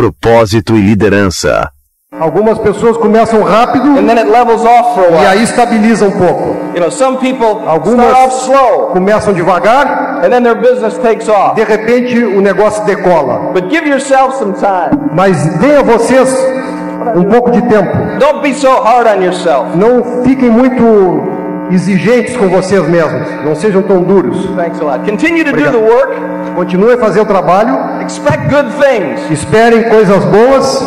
propósito 0.00 0.76
e 0.76 0.80
liderança. 0.80 1.68
Algumas 2.18 2.58
pessoas 2.58 2.96
começam 2.96 3.42
rápido 3.42 3.86
and 3.98 4.06
then 4.06 4.18
it 4.18 4.28
levels 4.30 4.64
off 4.64 4.94
for 4.94 5.04
a 5.14 5.22
e 5.22 5.26
aí 5.26 5.42
estabiliza 5.44 6.06
um 6.06 6.10
pouco. 6.10 6.56
You 6.74 6.80
know, 6.80 6.90
some 6.90 7.18
people 7.18 7.62
Algumas 7.68 8.06
start 8.06 8.26
off 8.26 8.44
slow 8.44 8.86
começam 8.92 9.32
devagar, 9.34 10.20
and 10.24 10.30
then 10.30 10.42
their 10.42 10.56
business 10.56 10.96
takes 10.98 11.28
off. 11.28 11.54
de 11.54 11.64
repente 11.64 12.18
o 12.18 12.40
negócio 12.40 12.82
decola. 12.84 13.52
But 13.52 13.68
give 13.70 13.86
yourself 13.86 14.38
some 14.38 14.54
time. 14.54 15.08
Mas 15.12 15.36
dê 15.58 15.76
a 15.76 15.82
vocês 15.82 16.34
um 17.14 17.24
pouco 17.24 17.50
de 17.50 17.60
tempo. 17.62 17.92
Don't 18.18 18.40
be 18.40 18.54
so 18.54 18.70
hard 18.82 19.06
on 19.06 19.22
yourself. 19.22 19.76
Não 19.76 20.24
fiquem 20.24 20.50
muito 20.50 20.82
exigentes 21.70 22.36
com 22.36 22.48
vocês 22.48 22.88
mesmos. 22.88 23.44
Não 23.44 23.54
sejam 23.54 23.82
tão 23.82 24.02
duros. 24.02 24.46
Thanks 24.56 24.80
a 24.80 24.84
lot. 24.84 25.08
Continue 25.08 25.44
to 25.44 25.52
do 25.52 25.58
Obrigado. 25.58 25.72
the 25.78 25.94
work. 25.94 26.16
Continue 26.56 26.94
a 26.94 26.98
fazer 26.98 27.20
o 27.20 27.24
trabalho. 27.24 27.99
Expect 28.10 28.50
good 28.50 28.66
things, 28.82 29.20
Esperem 29.30 29.88
coisas 29.88 30.24
boas, 30.24 30.80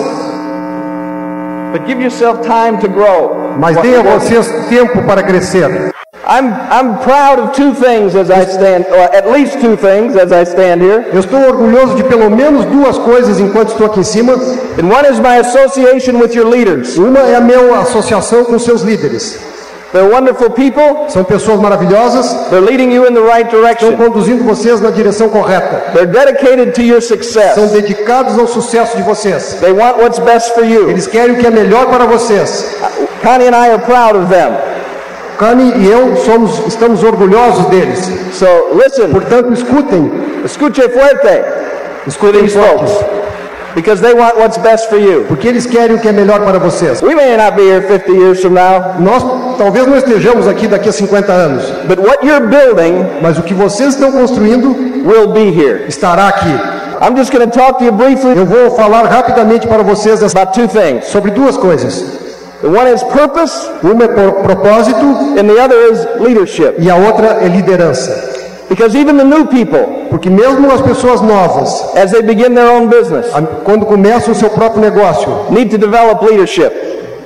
but 1.71 1.85
give 1.87 2.01
yourself 2.01 2.41
time 2.45 2.77
to 2.81 2.89
grow. 2.89 3.55
mas 3.57 3.77
dê 3.77 3.95
a 3.95 4.01
vocês 4.01 4.45
tempo 4.67 5.01
para 5.03 5.23
crescer. 5.23 5.93
I'm, 6.27 6.49
I'm 6.69 6.97
proud 6.99 7.39
of 7.39 7.53
two 7.53 7.73
things 7.75 8.13
as 8.15 8.29
I 8.29 8.43
stand, 8.43 8.87
or 8.91 9.15
at 9.15 9.31
least 9.31 9.61
two 9.61 9.77
things 9.77 10.17
as 10.17 10.33
I 10.33 10.43
stand 10.43 10.81
here. 10.81 11.05
Eu 11.13 11.21
estou 11.21 11.39
orgulhoso 11.39 11.95
de 11.95 12.03
pelo 12.03 12.29
menos 12.29 12.65
duas 12.65 12.97
coisas 12.97 13.39
enquanto 13.39 13.69
estou 13.69 13.85
aqui 13.87 14.01
em 14.01 14.03
cima. 14.03 14.33
And 14.33 14.89
one 14.91 15.07
is 15.09 15.17
my 15.19 15.37
association 15.39 16.19
with 16.19 16.35
your 16.35 16.49
leaders. 16.49 16.97
Uma 16.97 17.19
é 17.19 17.35
a 17.35 17.41
minha 17.41 17.79
associação 17.79 18.43
com 18.43 18.59
seus 18.59 18.81
líderes. 18.81 19.52
They're 19.93 20.11
wonderful 20.11 20.49
people. 20.49 21.07
São 21.09 21.23
pessoas 21.23 21.59
maravilhosas, 21.59 22.49
They're 22.49 22.65
leading 22.65 22.91
you 22.91 23.07
in 23.07 23.13
the 23.13 23.21
right 23.21 23.45
estão 23.45 23.61
direction. 23.61 23.95
conduzindo 23.95 24.43
vocês 24.43 24.81
na 24.81 24.89
direção 24.89 25.29
correta. 25.29 25.91
They're 25.93 26.07
dedicated 26.07 26.73
to 26.73 26.81
your 26.81 26.99
São 27.01 27.15
success. 27.15 27.71
dedicados 27.71 28.37
ao 28.39 28.47
sucesso 28.47 28.97
de 28.97 29.03
vocês. 29.03 29.57
They 29.61 29.71
want 29.71 29.97
what's 30.01 30.17
best 30.19 30.53
for 30.55 30.65
you. 30.65 30.89
Eles 30.89 31.05
querem 31.07 31.35
o 31.35 31.37
que 31.37 31.45
é 31.45 31.51
melhor 31.51 31.85
para 31.85 32.05
vocês. 32.05 32.75
Connie 33.21 33.47
and 33.47 33.55
I 33.55 33.69
are 33.71 33.79
proud 33.79 34.17
of 34.17 34.27
them. 34.33 34.51
Cani 35.37 35.73
e 35.77 35.89
eu 35.89 36.15
somos, 36.17 36.59
estamos 36.67 37.03
orgulhosos 37.03 37.65
deles. 37.67 37.99
So 38.33 38.45
listen, 38.73 39.09
Portanto, 39.09 39.51
escutem, 39.53 40.11
escuche 40.45 40.89
fuerte 40.89 41.43
to 42.03 42.09
escutem 42.09 42.47
fortes, 42.47 42.91
because 43.75 44.01
they 44.01 44.13
want 44.13 44.35
what's 44.37 44.57
best 44.57 44.89
for 44.89 44.97
you. 44.99 45.25
porque 45.27 45.47
eles 45.47 45.65
querem 45.65 45.95
o 45.95 45.99
que 45.99 46.07
é 46.07 46.11
melhor 46.11 46.39
para 46.41 46.59
vocês. 46.59 47.01
We 47.01 47.15
may 47.15 47.35
not 47.37 47.55
be 47.55 47.63
here 47.63 47.81
50 47.81 48.11
years 48.11 48.41
from 48.41 48.51
now, 48.51 48.95
Nós 48.99 49.23
talvez 49.57 49.87
não 49.87 49.97
estejamos 49.97 50.47
aqui 50.47 50.67
daqui 50.67 50.89
a 50.89 50.91
50 50.91 51.31
anos, 51.31 51.63
but 51.87 51.99
what 51.99 52.25
you're 52.25 52.47
building 52.47 53.05
mas 53.21 53.37
o 53.37 53.43
que 53.43 53.53
vocês 53.53 53.93
estão 53.95 54.11
construindo 54.11 54.75
will 55.05 55.29
be 55.33 55.49
here. 55.49 55.85
estará 55.87 56.27
aqui. 56.27 56.49
I'm 57.01 57.17
just 57.17 57.33
going 57.33 57.45
to 57.49 57.51
talk 57.51 57.79
to 57.79 57.85
you 57.85 57.91
briefly 57.91 58.37
Eu 58.37 58.45
vou 58.45 58.71
falar 58.77 59.03
rapidamente 59.05 59.67
para 59.67 59.83
vocês 59.83 60.21
about 60.23 60.53
two 60.53 60.67
things. 60.67 61.07
sobre 61.07 61.31
duas 61.31 61.57
coisas. 61.57 62.21
The 62.61 62.67
one 62.69 62.89
is 62.93 63.03
purpose, 63.03 63.67
Uma 63.83 64.05
é 64.05 64.07
propósito 64.07 65.05
and 65.37 65.47
the 65.47 65.61
other 65.61 65.91
is 65.91 66.07
leadership. 66.21 66.75
e 66.79 66.89
a 66.89 66.95
outra 66.95 67.39
é 67.41 67.47
liderança. 67.49 68.42
Because 68.69 68.95
even 68.97 69.17
the 69.17 69.23
new 69.23 69.45
people, 69.47 70.07
Porque 70.09 70.29
mesmo 70.29 70.71
as 70.71 70.81
pessoas 70.81 71.21
novas, 71.21 71.95
as 71.95 72.11
they 72.11 72.21
begin 72.21 72.53
their 72.55 72.69
own 72.71 72.87
business, 72.87 73.27
quando 73.63 73.85
começam 73.85 74.31
o 74.31 74.35
seu 74.35 74.49
próprio 74.49 74.81
negócio, 74.81 75.27
need 75.49 75.69
to 75.69 75.77
develop 75.77 76.23
leadership. 76.25 76.71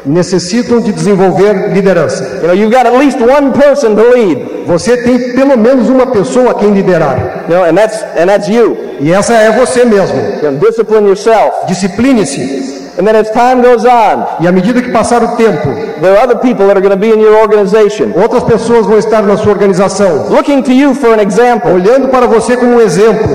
necessitam 0.05 0.79
de 0.79 0.93
desenvolver 0.93 1.73
liderança. 1.73 2.23
You 2.41 2.47
know, 2.47 2.53
you've 2.55 2.71
got 2.73 2.85
at 2.85 2.97
least 2.97 3.19
one 3.19 3.51
person 3.51 3.93
to 3.95 4.03
lead, 4.13 4.65
Você 4.65 4.95
tem 4.97 5.33
pelo 5.33 5.57
menos 5.57 5.89
uma 5.89 6.07
pessoa 6.07 6.51
a 6.51 6.53
quem 6.53 6.71
liderar. 6.71 7.45
you 7.49 7.55
know, 7.55 7.63
and 7.65 7.75
that's 7.75 8.01
and 8.17 8.27
that's 8.27 8.47
you. 8.47 8.77
E 9.01 9.11
essa 9.11 9.33
é 9.33 9.51
você 9.51 9.83
mesmo. 9.85 10.17
You 10.41 10.51
know, 10.51 10.59
discipline 10.59 11.07
yourself. 11.07 11.65
Discipline-se. 11.67 12.86
And 12.97 13.05
then 13.05 13.15
as 13.15 13.29
time 13.31 13.61
goes 13.61 13.85
on, 13.85 14.25
E 14.41 14.47
à 14.47 14.51
medida 14.51 14.81
que 14.81 14.91
passar 14.91 15.21
o 15.23 15.35
tempo, 15.35 15.69
there 16.01 16.17
are 16.17 16.23
other 16.23 16.37
people 16.39 16.65
that 16.67 16.75
are 16.77 16.81
going 16.81 16.89
to 16.89 16.97
be 16.97 17.11
in 17.11 17.19
your 17.19 17.39
organization, 17.41 18.11
outras 18.19 18.43
pessoas 18.43 18.85
vão 18.87 18.97
estar 18.97 19.21
na 19.21 19.37
sua 19.37 19.51
organização, 19.53 20.29
looking 20.29 20.61
to 20.63 20.71
you 20.71 20.95
for 20.95 21.13
an 21.13 21.21
example. 21.21 21.71
olhando 21.71 22.07
para 22.09 22.25
você 22.25 22.57
como 22.57 22.73
um 22.77 22.81
exemplo. 22.81 23.27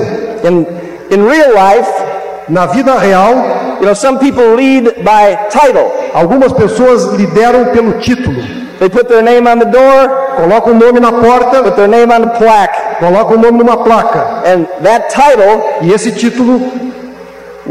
In 0.45 0.67
in 1.15 1.27
real 1.29 1.51
life, 1.55 1.91
Na 2.49 2.67
vida 2.67 2.93
real, 2.99 3.77
you 3.81 3.87
know, 3.87 3.95
some 3.95 4.19
people 4.19 4.57
lead 4.57 4.85
by 5.05 5.37
title. 5.49 5.93
algumas 6.13 6.53
pessoas 6.53 7.05
lideram 7.15 7.67
pelo 7.67 7.93
título. 8.01 8.43
They 8.81 8.89
put 8.91 9.07
their 9.07 9.23
name 9.23 9.47
on 9.49 9.61
the 9.61 9.67
door, 9.67 10.09
Colocam 10.37 10.73
o 10.73 10.75
nome 10.75 10.99
na 10.99 11.13
porta, 11.13 11.63
put 11.63 11.77
their 11.77 11.87
name 11.87 12.11
on 12.13 12.23
the 12.23 12.31
plaque, 12.37 12.99
colocam 12.99 13.37
o 13.37 13.39
nome 13.41 13.59
numa 13.59 13.77
placa. 13.77 14.43
and 14.45 14.67
that 14.83 15.09
title, 15.09 15.63
E 15.83 15.93
esse 15.93 16.11
título, 16.11 16.61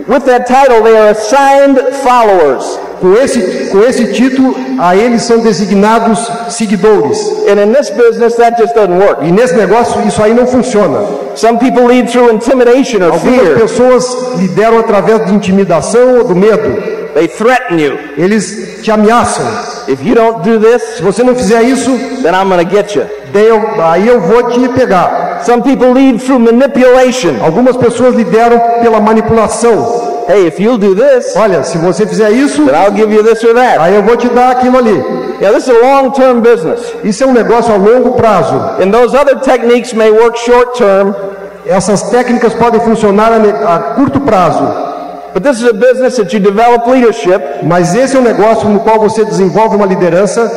with 0.07 0.25
that 0.25 0.46
title, 0.47 0.81
they 0.84 0.97
are 0.97 1.09
assigned 1.12 1.79
followers. 2.03 2.79
com 3.02 3.16
esse, 3.16 3.69
com 3.72 3.81
esse 3.81 4.13
título, 4.13 4.56
a 4.79 4.96
eles 4.96 5.24
são 5.24 5.40
designados 5.40 6.19
seguidores. 6.50 7.18
And 7.50 7.59
in 7.59 7.74
this 7.74 7.90
business, 7.90 8.35
that 8.35 8.62
just 8.62 8.75
doesn't 8.75 8.96
work. 8.96 9.25
E 9.25 9.31
nesse 9.31 9.56
negócio, 9.56 10.00
isso 10.07 10.22
aí 10.22 10.34
não 10.35 10.46
funciona. 10.46 11.00
Some 11.35 11.57
people 11.57 11.88
lead 11.88 12.12
through 12.12 12.31
intimidation 12.31 13.00
or 13.03 13.13
Algumas 13.13 13.40
fear. 13.41 13.59
pessoas 13.59 14.06
lideram 14.38 14.78
através 14.79 15.25
de 15.25 15.34
intimidação 15.34 16.19
ou 16.19 16.23
do 16.25 16.35
medo. 16.35 17.02
They 17.16 17.28
threaten 17.28 17.79
you. 17.79 17.97
Eles 18.18 18.81
te 18.84 18.91
ameaçam. 18.91 19.46
If 19.88 20.00
you 20.03 20.13
don't 20.16 20.47
do 20.47 20.59
this, 20.59 20.97
Se 20.97 21.02
você 21.02 21.23
não 21.23 21.35
fizer 21.35 21.63
isso, 21.63 21.90
then 22.22 22.34
I'm 22.34 22.47
going 22.50 22.63
to 22.63 22.69
get 22.72 22.96
you. 22.96 23.03
eu, 23.34 23.81
aí 23.84 24.08
eu 24.08 24.22
vou 24.22 24.44
te 24.52 24.69
pegar. 24.69 25.30
Some 25.46 25.63
people 25.63 25.91
lead 25.94 26.19
through 26.19 26.40
manipulation. 26.40 27.41
Algumas 27.41 27.78
pessoas 27.78 28.16
lideram 28.16 28.59
pela 28.81 29.00
manipulação. 29.00 30.09
Hey, 30.28 30.47
if 30.47 30.59
you'll 30.59 30.78
do 30.78 30.96
this, 30.96 31.35
Olha, 31.35 31.63
se 31.63 31.78
você 31.78 32.06
fizer 32.06 32.29
isso, 32.31 32.66
then 32.66 32.75
I'll 32.75 32.96
give 32.96 33.12
you 33.13 33.24
this 33.24 33.44
or 33.44 33.53
that. 33.56 33.79
aí 33.79 33.96
eu 33.96 34.03
vou 34.03 34.16
te 34.16 34.29
dar 34.29 34.52
aquilo 34.52 34.78
ali. 34.78 35.03
Yeah, 35.41 35.57
this 35.57 35.68
is 35.68 35.69
a 35.69 35.79
long-term 35.85 36.41
business. 36.41 36.79
Isso 37.03 37.24
é 37.24 37.28
um 37.28 37.34
negócio 37.34 37.74
a 37.74 37.78
longo 37.78 38.12
prazo. 38.12 38.53
And 38.81 38.91
those 38.91 39.16
other 39.18 39.40
techniques 39.40 39.94
may 39.94 40.12
work 40.12 40.38
short-term, 40.38 41.13
Essas 41.66 42.02
técnicas 42.09 42.53
podem 42.56 42.79
funcionar 42.81 43.31
a, 43.31 43.75
a 43.75 43.79
curto 43.96 44.19
prazo, 44.22 44.63
but 45.34 45.44
this 45.44 45.59
is 45.59 45.68
a 45.69 45.73
business 45.73 46.18
that 46.18 46.34
you 46.35 46.40
develop 46.40 46.90
leadership 46.90 47.40
mas 47.63 47.94
esse 47.94 48.18
é 48.18 48.19
um 48.19 48.23
negócio 48.23 48.68
no 48.68 48.79
qual 48.79 49.00
você 49.00 49.23
desenvolve 49.23 49.75
uma 49.75 49.85
liderança 49.85 50.50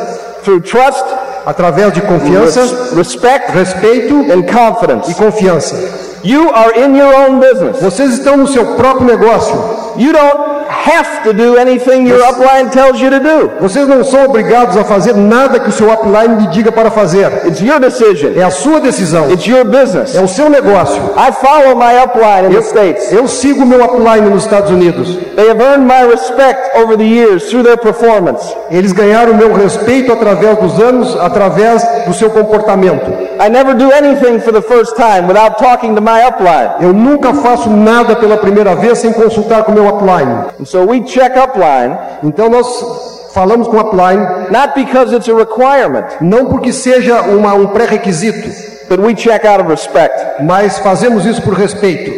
through 0.43 0.61
trust, 0.61 1.03
através 1.45 1.93
de 1.93 2.01
confiança, 2.01 2.61
res- 2.61 2.93
respect, 2.93 3.51
respeito 3.51 4.13
and 4.31 4.43
confidence. 4.43 5.11
e 5.11 5.15
confiança. 5.15 5.75
You 6.23 6.49
are 6.53 6.79
in 6.79 6.97
your 6.97 7.13
own 7.13 7.39
business. 7.39 7.79
Vocês 7.81 8.13
estão 8.13 8.35
no 8.37 8.47
seu 8.47 8.75
próprio 8.75 9.05
negócio. 9.05 9.53
You 9.97 10.11
don't 10.11 10.64
have 10.85 11.23
to 11.23 11.33
do 11.33 11.57
anything 11.57 12.05
your 12.07 12.21
upline 12.21 12.71
tells 12.71 13.01
you 13.01 13.09
to 13.09 13.19
do. 13.19 13.51
Vocês 13.59 13.87
não 13.87 14.03
são 14.03 14.25
obrigados 14.25 14.77
a 14.77 14.83
fazer 14.83 15.15
nada 15.15 15.59
que 15.59 15.69
o 15.69 15.71
seu 15.71 15.91
upline 15.91 16.35
lhe 16.41 16.47
diga 16.47 16.71
para 16.71 16.91
fazer. 16.91 17.45
It's 17.45 17.59
your 17.61 17.79
decision. 17.79 18.33
É 18.35 18.43
a 18.43 18.51
sua 18.51 18.79
decisão. 18.79 19.31
It's 19.31 19.47
your 19.47 19.65
business. 19.65 20.15
É 20.15 20.21
o 20.21 20.27
seu 20.27 20.49
negócio. 20.49 21.01
I 21.17 21.31
follow 21.31 21.75
my 21.75 21.97
upline 22.03 22.47
in 22.47 22.55
the 22.55 22.61
States. 22.61 23.11
Eu 23.11 23.27
sigo 23.27 23.65
meu 23.65 23.83
upline 23.83 24.29
nos 24.29 24.43
Estados 24.43 24.69
Unidos. 24.69 25.17
They 25.35 25.49
have 25.49 25.61
earned 25.61 25.85
my 25.85 26.07
respect 26.09 26.77
over 26.77 26.95
the 26.95 27.03
years 27.03 27.49
through 27.49 27.63
their 27.63 27.77
performance. 27.77 28.55
Eles 28.69 28.91
ganharam 28.91 29.33
o 29.33 29.35
meu 29.35 29.53
respeito 29.53 30.11
através 30.13 30.57
dos 30.59 30.79
anos, 30.79 31.15
através 31.19 31.83
do 32.05 32.13
seu 32.13 32.29
comportamento. 32.29 33.25
I 33.39 33.49
never 33.49 33.75
do 33.75 33.91
anything 33.91 34.39
for 34.39 34.53
the 34.53 34.61
first 34.61 34.95
time 34.95 35.27
without 35.27 35.57
talking 35.57 35.93
to 35.95 36.01
my 36.01 36.21
upline. 36.21 36.71
Eu 36.79 36.93
nunca 36.93 37.33
faço 37.33 37.69
nada 37.69 38.15
pela 38.15 38.37
primeira 38.37 38.75
vez 38.75 38.99
sem 38.99 39.11
consultar 39.11 39.63
com 39.63 39.71
meu 39.71 39.87
upline. 39.87 40.45
So 40.75 40.83
we 40.85 40.99
check 41.05 41.37
upline, 41.37 41.97
Então 42.21 42.49
nós 42.49 43.29
falamos 43.33 43.65
com 43.65 43.79
upline, 43.79 44.19
not 44.51 44.73
because 44.75 45.15
it's 45.15 45.29
a 45.29 45.33
requirement, 45.33 46.03
não 46.19 46.47
porque 46.47 46.73
seja 46.73 47.21
uma, 47.21 47.53
um 47.53 47.67
pré-requisito, 47.67 48.49
but 48.89 48.99
we 48.99 49.15
check 49.15 49.45
out 49.45 49.61
of 49.61 49.69
respect. 49.69 50.43
mas 50.43 50.77
fazemos 50.79 51.25
isso 51.25 51.41
por 51.43 51.53
respeito. 51.53 52.11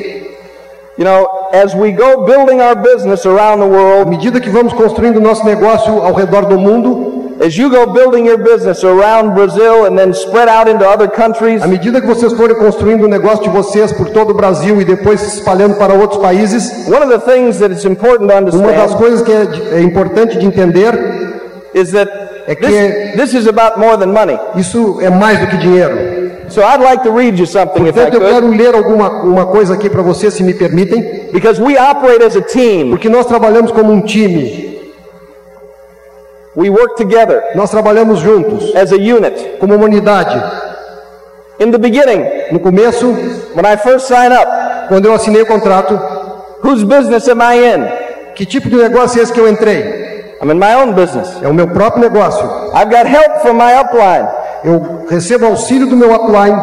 You 0.97 1.05
know, 1.05 1.27
as 1.53 1.75
we 1.75 1.91
go 1.91 2.23
building 2.25 2.59
our 2.59 2.75
business 2.75 3.27
around 3.27 3.59
the 3.59 3.67
À 3.67 3.77
world, 3.77 4.09
medida 4.09 4.39
que 4.39 4.49
vamos 4.49 4.73
construindo 4.73 5.21
nosso 5.21 5.45
negócio 5.45 6.01
ao 6.01 6.13
redor 6.13 6.45
do 6.45 6.57
mundo, 6.57 7.06
as 7.39 7.55
you 7.57 7.69
go 7.69 7.85
building 7.93 8.25
your 8.25 8.37
business 8.37 8.83
around 8.83 9.33
Brazil 9.35 9.85
and 9.85 9.95
then 9.97 10.13
spread 10.13 10.47
out 10.49 10.67
into 10.69 10.85
other 10.87 11.07
countries, 11.07 11.61
à 11.61 11.67
medida 11.67 12.01
que 12.01 12.07
vocês 12.07 12.33
forem 12.33 12.55
construindo 12.55 13.03
o 13.03 13.07
negócio 13.07 13.43
de 13.43 13.49
vocês 13.49 13.91
por 13.91 14.09
todo 14.09 14.31
o 14.31 14.33
Brasil 14.33 14.81
e 14.81 14.85
depois 14.85 15.19
se 15.21 15.37
espalhando 15.39 15.75
para 15.75 15.93
outros 15.93 16.21
países, 16.21 16.87
one 16.87 17.03
of 17.03 17.09
the 17.09 17.19
things 17.19 17.59
that 17.59 17.71
it's 17.71 17.85
important 17.85 18.27
to 18.27 18.33
uma 18.57 18.71
das 18.71 18.91
understand 18.91 18.97
coisas 18.97 19.21
que 19.21 19.31
é, 19.31 19.77
é 19.77 19.81
importante 19.81 20.37
de 20.37 20.45
entender, 20.45 20.93
is 21.73 21.91
that 21.91 22.09
É 22.47 22.55
que- 22.55 22.65
this, 22.65 23.31
this 23.31 23.33
is 23.33 23.47
about 23.47 23.77
more 23.79 23.97
than 23.97 24.07
money. 24.07 24.37
isso 24.55 24.97
é 25.01 25.09
mais 25.09 25.39
do 25.39 25.47
que 25.47 25.57
dinheiro. 25.57 26.17
So 26.49 26.61
I'd 26.61 26.81
like 26.81 27.03
to 27.03 27.11
read 27.11 27.37
you 27.37 27.45
something 27.45 27.83
if 27.87 27.89
I 27.89 28.03
Portanto, 28.09 28.13
eu 28.13 28.21
quero 28.21 28.47
ler 28.47 28.73
alguma 28.73 29.09
uma 29.21 29.45
coisa 29.47 29.73
aqui 29.73 29.89
para 29.89 30.01
vocês, 30.01 30.33
se 30.33 30.43
me 30.43 30.53
permitem, 30.53 31.29
because 31.33 31.61
we 31.61 31.75
operate 31.77 32.23
as 32.23 32.37
a 32.37 32.41
team. 32.41 32.89
porque 32.89 33.09
nós 33.09 33.25
trabalhamos 33.25 33.69
como 33.73 33.91
um 33.91 33.99
time, 34.01 34.66
We 36.57 36.69
work 36.71 36.95
together 36.95 37.41
nós 37.55 37.69
trabalhamos 37.69 38.19
juntos, 38.19 38.75
as 38.75 38.91
a 38.91 38.95
unit. 38.95 39.57
como 39.59 39.75
uma 39.75 39.85
unidade. 39.85 40.35
In 41.59 41.71
the 41.71 41.77
beginning, 41.77 42.25
No 42.51 42.59
começo, 42.59 43.05
when 43.55 43.65
I 43.65 43.77
first 43.77 44.07
sign 44.07 44.33
up, 44.33 44.47
quando 44.87 45.05
eu 45.05 45.13
assinei 45.13 45.41
o 45.41 45.45
contrato, 45.45 45.99
Whose 46.63 46.83
business 46.83 47.27
am 47.29 47.41
I 47.41 47.57
in? 47.75 47.87
Que 48.35 48.45
tipo 48.45 48.69
de 48.69 48.75
negócio 48.77 49.19
é 49.19 49.23
esse 49.23 49.31
que 49.31 49.39
eu 49.39 49.47
entrei? 49.47 50.35
I'm 50.41 50.51
in 50.51 50.55
my 50.59 50.73
own 50.75 50.93
business. 50.93 51.29
É 51.43 51.47
o 51.47 51.53
meu 51.53 51.67
próprio 51.67 52.01
negócio. 52.09 52.43
I've 52.73 52.89
got 52.89 53.05
help 53.07 53.41
from 53.41 53.53
my 53.53 53.73
upline, 53.79 54.27
Eu 54.63 55.05
recebo 55.09 55.45
auxílio 55.45 55.87
do 55.87 55.95
meu 55.95 56.11
upline, 56.13 56.55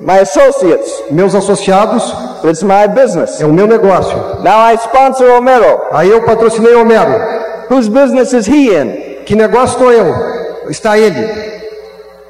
my 0.00 0.18
associates, 0.20 0.92
meus 1.10 1.34
associados, 1.34 2.14
it's 2.44 2.62
my 2.62 2.86
business. 2.88 3.40
é 3.40 3.46
o 3.46 3.52
meu 3.52 3.66
negócio. 3.66 4.16
Now 4.44 4.70
I 4.72 4.74
sponsor 4.76 5.28
Homero. 5.36 5.80
Aí 5.92 6.08
eu 6.08 6.22
patrocinei 6.22 6.74
Homero. 6.76 7.20
Whose 7.70 7.90
business 7.90 8.32
is 8.32 8.46
he 8.46 8.70
in? 8.74 9.07
Que 9.28 9.36
negócio 9.36 9.74
estou 9.74 9.92
eu? 9.92 10.14
Está 10.70 10.98
ele. 10.98 11.20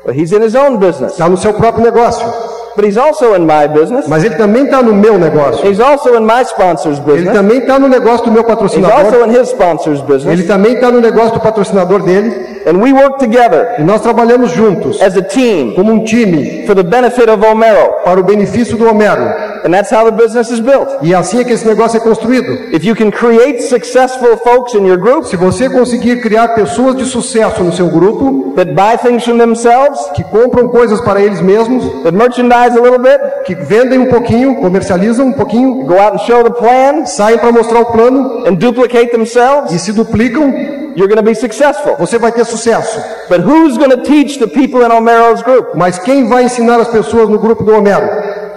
Well, 0.04 0.12
he's 0.18 0.32
in 0.32 0.42
his 0.42 0.56
own 0.56 0.78
business. 0.78 1.12
Está 1.12 1.28
no 1.28 1.36
seu 1.36 1.54
próprio 1.54 1.84
negócio. 1.84 2.26
But 2.74 2.84
he's 2.86 2.96
also 2.96 3.34
in 3.36 3.40
my 3.46 3.68
business. 3.68 4.06
Mas 4.08 4.24
ele 4.24 4.34
também 4.34 4.64
está 4.64 4.82
no 4.82 4.92
meu 4.94 5.16
negócio. 5.18 5.64
He's 5.64 5.78
also 5.80 6.16
in 6.16 6.20
my 6.24 6.42
sponsor's 6.44 6.98
Ele 6.98 7.06
business. 7.06 7.32
também 7.36 7.58
está 7.58 7.78
no 7.78 7.88
negócio 7.88 8.24
do 8.26 8.32
meu 8.32 8.42
He's 8.42 8.50
also 8.50 8.56
patrocinador. 8.66 9.28
in 9.28 9.30
his 9.40 9.48
sponsor's 9.48 9.98
Ele 10.00 10.06
business. 10.08 10.46
também 10.46 10.74
está 10.74 10.90
no 10.90 11.00
negócio 11.00 11.34
do 11.34 11.40
patrocinador 11.40 12.02
dele. 12.02 12.58
And 12.66 12.78
we 12.82 12.92
work 12.92 13.18
together 13.18 13.76
E 13.78 13.82
nós 13.82 14.00
trabalhamos 14.00 14.50
juntos, 14.50 15.00
as 15.00 15.16
a 15.16 15.22
team 15.22 15.74
como 15.74 15.92
um 15.92 16.04
time, 16.04 16.66
for 16.66 16.74
the 16.74 16.82
benefit 16.82 17.30
of 17.30 17.44
Homero. 17.46 17.94
para 18.04 18.18
o 18.18 18.24
benefício 18.24 18.76
do 18.76 18.88
Homero. 18.88 19.22
And 19.64 19.72
that's 19.72 19.90
how 19.90 20.04
the 20.04 20.12
business 20.12 20.50
is 20.50 20.60
built. 20.60 20.88
E 21.02 21.14
assim 21.14 21.40
é 21.40 21.44
que 21.44 21.52
esse 21.52 21.66
negócio 21.66 21.96
é 21.96 22.00
construído. 22.00 22.74
If 22.74 22.84
you 22.84 22.94
can 22.94 23.10
create 23.10 23.62
successful 23.62 24.36
folks 24.38 24.74
in 24.74 24.86
your 24.86 24.98
group 24.98 25.24
Se 25.24 25.36
você 25.36 25.68
conseguir 25.68 26.20
criar 26.20 26.48
pessoas 26.48 26.96
de 26.96 27.04
sucesso 27.04 27.62
no 27.62 27.72
seu 27.72 27.88
grupo, 27.88 28.52
that 28.56 28.72
buy 28.72 28.96
things 28.96 29.24
from 29.24 29.38
themselves, 29.38 30.00
que 30.14 30.24
compram 30.24 30.68
coisas 30.68 31.00
para 31.00 31.20
eles 31.20 31.40
mesmos, 31.40 31.84
that 32.02 32.12
merchandise 32.16 32.76
a 32.76 32.80
little 32.80 32.98
bit, 32.98 33.18
que 33.44 33.54
vendem 33.54 33.98
um 33.98 34.06
pouquinho, 34.06 34.56
comercializam 34.56 35.26
um 35.26 35.32
pouquinho, 35.32 35.84
go 35.84 35.94
out 35.94 36.14
and 36.14 36.18
show 36.20 36.42
the 36.42 36.50
plan, 36.50 37.06
saem 37.06 37.38
para 37.38 37.52
mostrar 37.52 37.80
o 37.80 37.86
plano 37.86 38.46
and 38.46 38.54
duplicate 38.54 39.10
themselves, 39.10 39.72
e 39.72 39.78
se 39.78 39.92
duplicam, 39.92 40.52
you're 40.96 41.08
going 41.08 41.16
to 41.16 41.22
be 41.22 41.34
successful. 41.34 41.96
você 41.98 42.18
vai 42.18 42.32
ter 42.32 42.44
sucesso. 42.44 43.00
But 43.28 43.40
who's 43.40 43.76
going 43.76 43.90
to 43.90 44.02
teach 44.02 44.38
the 44.38 44.48
people 44.48 44.82
in 44.82 44.90
Homero's 44.90 45.42
group? 45.42 45.74
Mas 45.74 45.98
quem 45.98 46.28
vai 46.28 46.44
ensinar 46.44 46.80
as 46.80 46.88
pessoas 46.88 47.28
no 47.28 47.38
grupo 47.38 47.62
do 47.64 47.72
Homero? 47.72 48.47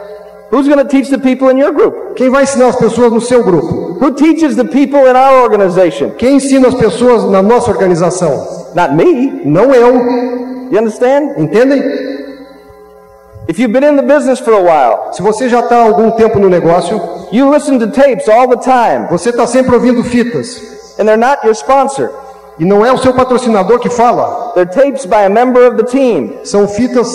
Who's 0.51 0.67
going 0.67 0.79
to 0.79 0.87
teach 0.89 1.09
the 1.09 1.17
people 1.17 1.49
in 1.49 1.57
your 1.57 1.71
group? 1.71 2.15
Quem 2.17 2.29
vai 2.29 2.43
ensinar 2.43 2.67
as 2.67 2.75
pessoas 2.75 3.11
no 3.11 3.21
seu 3.21 3.41
grupo? 3.43 3.97
Who 4.01 4.11
teaches 4.13 4.55
the 4.57 4.65
people 4.65 4.99
in 5.07 5.15
our 5.15 5.41
organization? 5.43 6.11
Quem 6.17 6.35
ensina 6.35 6.67
as 6.67 6.73
pessoas 6.75 7.23
na 7.31 7.41
nossa 7.41 7.71
organização? 7.71 8.71
Not 8.75 8.93
me. 8.93 9.41
Não 9.45 9.73
eu. 9.73 9.95
You 10.71 10.77
understand? 10.79 11.35
Entendem? 11.37 11.81
If 13.47 13.59
you've 13.59 13.71
been 13.73 13.83
in 13.83 13.95
the 13.95 14.03
business 14.03 14.39
for 14.39 14.53
a 14.53 14.61
while, 14.61 15.13
Se 15.13 15.21
você 15.21 15.47
já 15.49 15.61
está 15.61 15.77
há 15.77 15.83
algum 15.83 16.11
tempo 16.11 16.37
no 16.37 16.49
negócio, 16.49 16.99
you 17.31 17.49
listen 17.49 17.79
to 17.79 17.87
tapes 17.87 18.27
all 18.29 18.47
the 18.47 18.57
time, 18.57 19.07
você 19.09 19.29
está 19.29 19.47
sempre 19.47 19.73
ouvindo 19.75 20.03
fitas. 20.03 20.95
and 20.99 21.05
they're 21.07 21.17
not 21.17 21.39
your 21.43 21.53
sponsor. 21.55 22.11
E 22.59 22.65
não 22.65 22.85
é 22.85 22.91
o 22.91 22.97
seu 22.97 23.13
patrocinador 23.13 23.79
que 23.79 23.89
fala. 23.89 24.51
They're 24.53 24.69
tapes 24.69 25.05
by 25.05 25.23
a 25.25 25.29
member 25.29 25.65
of 25.67 25.77
the 25.77 25.83
team. 25.83 26.39
São 26.43 26.67
fitas 26.67 27.07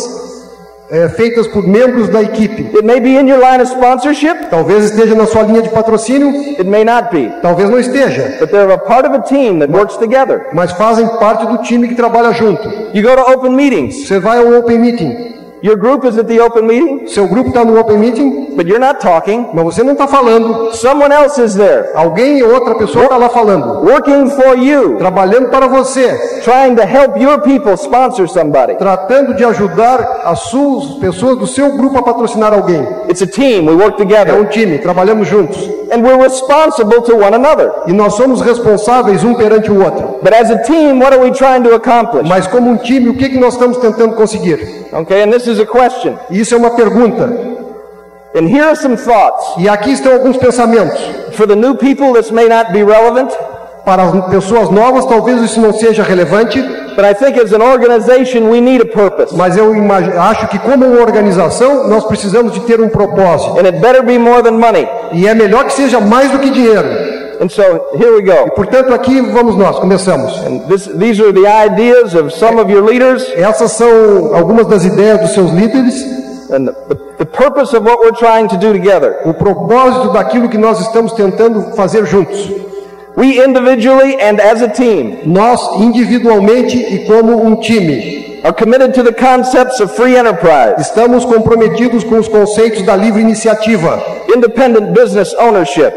é, 0.90 1.08
feitas 1.08 1.46
por 1.48 1.66
membros 1.66 2.08
da 2.08 2.22
equipe. 2.22 2.62
It 2.76 2.82
may 2.84 3.00
be 3.00 3.18
in 3.18 3.28
your 3.28 3.40
line 3.40 3.60
of 3.62 3.70
sponsorship, 3.70 4.48
Talvez 4.50 4.84
esteja 4.84 5.14
na 5.14 5.26
sua 5.26 5.42
linha 5.42 5.62
de 5.62 5.68
patrocínio, 5.70 6.28
it 6.58 6.64
may 6.64 6.84
not 6.84 7.10
be. 7.10 7.30
talvez 7.42 7.68
não 7.70 7.78
esteja. 7.78 8.36
But 8.38 8.50
they're 8.50 8.72
a 8.72 8.78
part 8.78 9.06
of 9.08 9.14
a 9.14 9.20
team 9.22 9.58
that 9.60 9.72
works 9.72 9.96
together. 9.96 10.46
Mas 10.52 10.72
fazem 10.72 11.06
parte 11.18 11.46
do 11.46 11.58
time 11.58 11.88
que 11.88 11.94
trabalha 11.94 12.32
junto. 12.32 12.68
You 12.94 13.02
go 13.02 13.14
to 13.16 13.30
open 13.32 13.52
meetings. 13.52 14.06
Você 14.06 14.18
vai 14.20 14.38
ao 14.38 14.58
Open 14.58 14.78
Meeting. 14.78 15.34
Your 15.66 15.76
group 15.76 16.04
is 16.06 16.16
at 16.16 16.26
the 16.28 16.38
open 16.40 16.64
meeting, 16.66 17.08
Seu 17.08 17.26
grupo 17.26 17.48
está 17.48 17.64
no 17.64 17.76
Open 17.80 17.98
Meeting, 17.98 18.54
but 18.54 18.66
you're 18.68 18.78
not 18.78 19.00
talking. 19.00 19.48
mas 19.52 19.64
você 19.64 19.82
não 19.82 19.94
está 19.94 20.06
falando. 20.06 20.72
Someone 20.76 21.12
else 21.12 21.42
is 21.42 21.54
there, 21.56 21.88
Alguém 21.94 22.40
ou 22.44 22.54
outra 22.54 22.76
pessoa 22.76 23.04
está 23.06 23.16
lá 23.16 23.28
falando. 23.28 23.84
working 23.84 24.30
for 24.30 24.56
you, 24.56 24.96
Trabalhando 24.96 25.48
para 25.50 25.66
você. 25.66 26.16
trying 26.44 26.76
to 26.76 26.82
help 26.82 27.16
your 27.20 27.40
people 27.40 27.72
sponsor 27.76 28.28
somebody. 28.28 28.76
Tratando 28.76 29.34
de 29.34 29.44
ajudar 29.44 30.22
as 30.24 30.38
suas 30.42 30.98
pessoas 31.00 31.36
do 31.38 31.46
seu 31.48 31.72
grupo 31.76 31.98
a 31.98 32.02
patrocinar 32.02 32.54
alguém. 32.54 32.86
It's 33.08 33.22
a 33.22 33.26
team. 33.26 33.66
We 33.66 33.74
work 33.74 34.00
É 34.00 34.04
um 34.04 34.06
together. 34.06 34.48
time, 34.50 34.78
trabalhamos 34.78 35.26
juntos. 35.26 35.58
And 35.90 36.02
we're 36.02 36.22
responsible 36.22 37.02
to 37.02 37.16
one 37.16 37.34
another. 37.34 37.72
E 37.86 37.92
nós 37.92 38.14
somos 38.14 38.40
responsáveis 38.40 39.22
um 39.24 39.34
perante 39.34 39.70
o 39.70 39.82
outro. 39.82 40.18
But 40.22 40.34
as 40.34 40.50
a 40.50 40.58
team, 40.58 40.98
what 41.00 41.14
are 41.14 41.22
we 41.22 41.30
trying 41.30 41.62
to 41.62 41.74
accomplish? 41.74 42.28
Mas 42.28 42.46
como 42.46 42.70
um 42.70 42.76
time, 42.76 43.08
o 43.08 43.14
que, 43.14 43.28
que 43.28 43.38
nós 43.38 43.54
estamos 43.54 43.78
tentando 43.78 44.14
conseguir? 44.16 44.86
Okay, 44.92 45.22
and 45.22 45.30
this 45.30 45.46
is 45.46 45.60
a 45.60 45.66
question. 45.66 46.18
Isso 46.30 46.54
é 46.54 46.58
uma 46.58 46.70
pergunta. 46.70 47.24
And 48.34 48.48
here 48.48 48.64
are 48.64 48.76
some 48.76 48.96
thoughts. 48.96 49.54
E 49.58 49.68
aqui 49.68 49.92
estão 49.92 50.12
alguns 50.12 50.36
pensamentos. 50.36 51.00
For 51.32 51.46
the 51.46 51.56
new 51.56 51.74
people, 51.74 52.12
this 52.12 52.30
may 52.30 52.48
not 52.48 52.72
be 52.72 52.82
relevant, 52.82 53.32
Para 53.86 54.02
as 54.02 54.26
pessoas 54.26 54.68
novas, 54.68 55.04
talvez 55.04 55.40
isso 55.40 55.60
não 55.60 55.72
seja 55.72 56.02
relevante, 56.02 56.60
but 56.96 57.04
I 57.04 57.14
think 57.14 57.40
as 57.40 57.52
an 57.52 57.62
organization, 57.62 58.50
we 58.50 58.60
need 58.60 58.82
a 58.82 58.84
purpose. 58.84 59.32
mas 59.32 59.56
eu 59.56 59.70
acho 60.20 60.48
que 60.48 60.58
como 60.58 60.84
uma 60.84 61.02
organização, 61.02 61.86
nós 61.86 62.02
precisamos 62.02 62.52
de 62.52 62.58
ter 62.62 62.80
um 62.80 62.88
propósito. 62.88 63.52
And 63.52 63.64
it 63.64 63.78
better 63.78 64.02
be 64.02 64.18
more 64.18 64.42
than 64.42 64.58
money. 64.58 64.88
E 65.12 65.28
é 65.28 65.34
melhor 65.36 65.66
que 65.66 65.72
seja 65.72 66.00
mais 66.00 66.32
do 66.32 66.40
que 66.40 66.50
dinheiro. 66.50 66.88
And 67.40 67.48
so 67.48 67.62
here 67.94 68.10
we 68.10 68.22
go. 68.22 68.50
Portanto, 68.56 68.92
aqui 68.92 69.20
vamos 69.20 69.54
nós, 69.56 69.78
começamos. 69.78 70.36
And 70.44 70.66
this, 70.66 70.88
these 70.98 71.22
are 71.22 71.32
the 71.32 71.46
ideas 71.46 72.12
of 72.16 72.34
some 72.34 72.60
of 72.60 72.68
your 72.68 72.82
leaders 72.84 73.30
Essas 73.36 73.70
são 73.70 74.34
algumas 74.34 74.66
das 74.66 74.84
ideias 74.84 75.20
dos 75.20 75.30
seus 75.32 75.52
líderes, 75.52 75.94
and 76.50 76.66
the, 76.88 76.96
the 77.18 77.24
purpose 77.24 77.72
of 77.76 77.88
what 77.88 78.00
we're 78.02 78.18
trying 78.18 78.48
to 78.48 78.56
do 78.56 78.72
together. 78.72 79.20
o 79.24 79.32
propósito 79.32 80.08
daquilo 80.08 80.48
que 80.48 80.58
nós 80.58 80.80
estamos 80.80 81.12
tentando 81.12 81.76
fazer 81.76 82.04
juntos. 82.04 82.66
We 83.16 83.42
individually 83.42 84.20
and 84.20 84.38
as 84.38 84.60
a 84.60 84.68
team 84.68 85.20
Nós, 85.24 85.80
individualmente 85.80 86.76
e 86.76 87.06
como 87.06 87.42
um 87.42 87.56
time, 87.56 88.40
are 88.44 88.52
committed 88.52 88.92
to 88.92 89.02
the 89.02 89.12
concepts 89.12 89.80
of 89.80 89.96
free 89.96 90.16
enterprise, 90.16 90.74
estamos 90.78 91.24
comprometidos 91.24 92.04
com 92.04 92.18
os 92.18 92.28
conceitos 92.28 92.82
da 92.82 92.94
livre 92.94 93.22
iniciativa, 93.22 94.00
independent 94.28 94.92
business 94.92 95.34
ownership, 95.34 95.92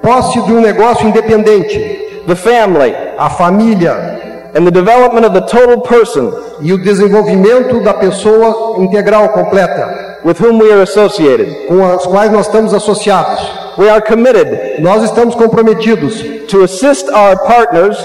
posse 0.00 0.40
de 0.42 0.52
um 0.52 0.60
negócio 0.60 1.08
independente, 1.08 2.22
the 2.26 2.36
family, 2.36 2.94
a 3.18 3.28
família. 3.28 4.16
and 4.54 4.66
the 4.66 4.70
development 4.70 5.26
of 5.26 5.34
the 5.34 5.42
total 5.42 5.80
person 5.82 6.32
e 6.62 6.72
o 6.72 6.78
desenvolvimento 6.78 7.80
da 7.82 7.92
pessoa 7.94 8.78
integral, 8.78 9.28
completa, 9.28 10.20
with 10.24 10.38
whom 10.40 10.58
we 10.58 10.72
are 10.72 10.82
associated. 10.82 11.66
com 11.66 11.84
as 11.84 12.06
quais 12.06 12.32
nós 12.32 12.46
estamos 12.46 12.72
associados. 12.72 13.67
We 13.78 13.88
are 13.88 14.02
committed 14.02 14.80
Nós 14.80 15.02
estamos 15.04 15.34
comprometidos 15.34 16.20
to 16.48 16.64
assist 16.64 17.08
our 17.10 17.38
partners 17.38 17.96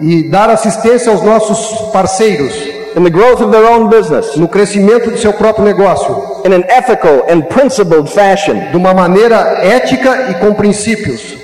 e 0.00 0.28
dar 0.28 0.50
assistência 0.50 1.10
aos 1.10 1.22
nossos 1.22 1.90
parceiros 1.92 2.52
in 2.96 3.02
the 3.02 3.10
growth 3.10 3.40
of 3.40 3.50
their 3.50 3.64
own 3.66 3.88
business 3.88 4.36
no 4.36 4.48
crescimento 4.48 5.10
do 5.10 5.18
seu 5.18 5.32
próprio 5.32 5.64
negócio, 5.64 6.42
in 6.44 6.52
an 6.52 6.64
ethical 6.68 7.24
and 7.28 7.42
principled 7.48 8.08
fashion 8.08 8.70
de 8.70 8.76
uma 8.76 8.94
maneira 8.94 9.36
ética 9.62 10.30
e 10.30 10.34
com 10.34 10.54
princípios, 10.54 11.34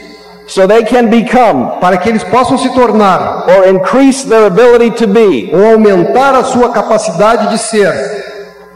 so 0.47 0.67
they 0.67 0.85
can 0.85 1.07
become 1.07 1.81
para 1.81 1.97
que 1.97 2.09
eles 2.09 2.23
possam 2.25 2.59
se 2.59 2.69
tornar 2.71 3.47
or 3.49 3.69
increase 3.69 4.29
their 4.29 4.47
ability 4.47 4.91
to 4.93 5.07
be 5.07 5.51
ou 5.53 5.73
aumentar 5.73 6.35
a 6.35 6.45
sua 6.45 6.71
capacidade 6.71 7.49
de 7.49 7.59
ser 7.59 7.93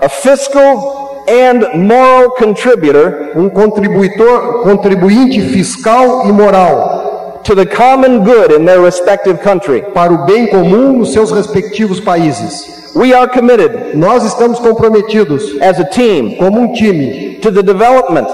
a 0.00 0.08
fiscal 0.08 1.03
and 1.28 1.64
moral 1.86 2.30
contributor 2.32 3.32
um 3.36 3.48
contribuidor, 3.48 4.62
contribuinte 4.62 5.40
fiscal 5.52 6.26
e 6.28 6.32
moral 6.32 7.40
to 7.44 7.54
the 7.54 7.66
common 7.66 8.24
good 8.24 8.52
in 8.52 8.64
their 8.64 8.80
respective 8.80 9.38
country. 9.42 9.82
para 9.92 10.12
o 10.12 10.24
bem 10.26 10.46
comum 10.48 10.92
nos 10.98 11.12
seus 11.12 11.30
respectivos 11.30 12.00
países. 12.00 12.92
We 12.94 13.12
are 13.12 13.28
committed 13.28 13.94
Nós 13.96 14.24
estamos 14.24 14.58
comprometidos 14.60 15.42
as 15.60 15.78
a 15.80 15.84
team 15.84 16.36
como 16.36 16.60
um 16.60 16.72
time 16.72 17.38
to 17.42 17.50
the 17.50 17.62
development 17.62 18.28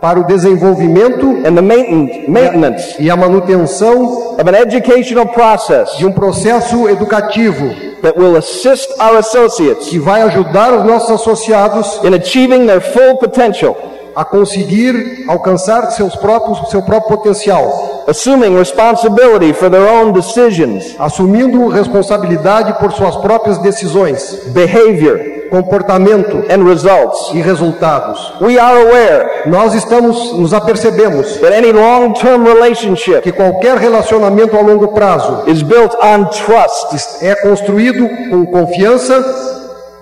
para 0.00 0.20
o 0.20 0.24
desenvolvimento 0.24 1.26
and 1.44 1.54
the 1.56 1.62
mainten- 1.62 2.26
maintenance 2.28 2.96
e 3.00 3.10
a 3.10 3.16
manutenção 3.16 4.36
of 4.38 4.48
an 4.48 4.54
educational 4.54 5.26
process 5.26 5.96
de 5.96 6.06
um 6.06 6.12
processo 6.12 6.88
educativo 6.88 7.74
that 8.02 8.16
will 8.16 8.36
assist 8.36 8.88
our 8.98 9.18
associates 9.18 9.88
que 9.88 9.98
vai 9.98 10.22
ajudar 10.22 10.72
os 10.72 10.84
nossos 10.84 11.20
associados 11.20 12.00
in 12.04 12.14
achieving 12.14 12.66
their 12.66 12.80
full 12.80 13.16
potential, 13.18 13.76
a 14.14 14.24
conseguir 14.24 15.24
alcançar 15.28 15.90
seus 15.90 16.16
próprios, 16.16 16.70
seu 16.70 16.82
próprio 16.82 17.18
potencial, 17.18 18.04
assuming 18.08 18.56
responsibility 18.56 19.52
for 19.52 19.68
their 19.68 19.86
own 19.86 20.12
decisions, 20.12 20.96
assumindo 20.98 21.68
responsabilidade 21.68 22.78
por 22.78 22.92
suas 22.92 23.16
próprias 23.16 23.58
decisões, 23.58 24.44
behavior, 24.52 25.35
comportamento 25.48 26.44
and 26.50 26.64
results. 26.64 27.32
e 27.34 27.40
resultados. 27.40 28.32
We 28.40 28.58
are 28.58 28.82
aware 28.82 29.42
Nós 29.46 29.74
estamos, 29.74 30.32
nos 30.32 30.52
apercebemos 30.52 31.38
that 31.38 31.52
any 31.52 31.72
long-term 31.72 32.44
relationship 32.44 33.22
que 33.22 33.32
qualquer 33.32 33.76
relacionamento 33.78 34.56
a 34.56 34.60
longo 34.60 34.88
prazo 34.88 35.44
is 35.46 35.62
built 35.62 35.94
on 36.02 36.24
trust, 36.26 37.24
é 37.24 37.34
construído 37.36 38.08
com 38.30 38.46
confiança 38.46 39.14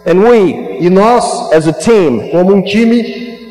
and 0.06 0.20
we, 0.20 0.78
e 0.80 0.90
nós, 0.90 1.52
as 1.52 1.66
a 1.66 1.72
team, 1.72 2.28
como 2.30 2.54
um 2.54 2.62
time, 2.62 3.48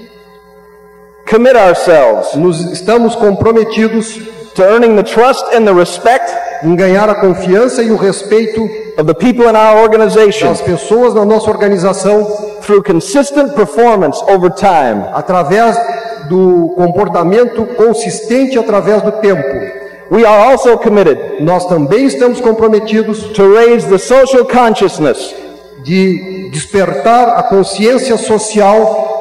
commit 1.29 1.55
ourselves 1.55 2.35
nos 2.35 2.59
estamos 2.71 3.15
comprometidos 3.15 4.19
to 4.55 4.63
earning 4.63 4.95
the 4.95 5.03
trust 5.03 5.43
and 5.53 5.65
the 5.65 5.73
respect 5.73 6.31
em 6.63 6.75
ganhar 6.75 7.09
a 7.09 7.15
confiança 7.15 7.83
e 7.83 7.91
o 7.91 7.97
respeito 7.97 8.61
of 8.97 9.05
the 9.05 9.13
people 9.13 9.45
in 9.45 9.55
our 9.55 9.81
organization 9.81 10.47
das 10.47 10.61
pessoas 10.61 11.13
na 11.13 11.25
nossa 11.25 11.49
organização 11.49 12.23
through 12.61 12.83
consistent 12.83 13.53
performance 13.53 14.21
over 14.29 14.49
time. 14.51 15.03
através 15.13 15.77
do 16.29 16.73
comportamento 16.77 17.65
consistente 17.75 18.57
através 18.57 19.01
do 19.01 19.11
tempo. 19.13 19.83
We 20.09 20.25
are 20.25 20.51
also 20.51 20.77
committed 20.77 21.41
Nós 21.41 21.65
também 21.65 22.05
estamos 22.05 22.39
comprometidos 22.39 23.23
to 23.33 23.53
raise 23.55 23.87
the 23.87 23.97
social 23.97 24.45
consciousness 24.45 25.33
de 25.83 26.49
despertar 26.51 27.29
a 27.37 27.43
consciência 27.43 28.15
social 28.17 29.12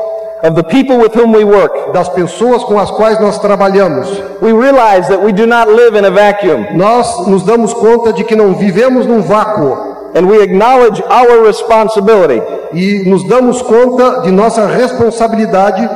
of 0.43 0.55
the 0.55 0.63
people 0.65 0.99
with 0.99 1.15
whom 1.15 1.33
we 1.33 1.45
work. 1.45 1.93
das 1.93 2.09
pessoas 2.09 2.65
com 2.65 2.79
as 2.79 2.91
quais 2.91 3.21
nós 3.21 3.39
trabalhamos. 3.39 4.09
We 4.41 4.53
realize 4.53 5.09
that 5.09 5.23
we 5.23 5.33
do 5.33 5.47
not 5.47 5.71
live 5.71 5.97
in 5.97 6.05
a 6.05 6.11
vacuum 6.11 6.77
Nós 6.77 7.27
nos 7.27 7.45
damos 7.45 7.73
conta 7.73 8.13
de 8.13 8.25
que 8.25 8.35
não 8.35 8.55
vivemos 8.55 9.07
num 9.07 9.23
vácuo 9.23 9.93
and 10.15 10.27
we 10.27 10.43
acknowledge 10.43 11.03
our 11.03 11.47
responsibility 11.47 12.43
e 12.73 13.09
nos 13.09 13.27
damos 13.29 13.63
conta 13.63 14.23
de 14.23 14.31
nossa 14.31 14.67
responsabilidade 14.67 15.89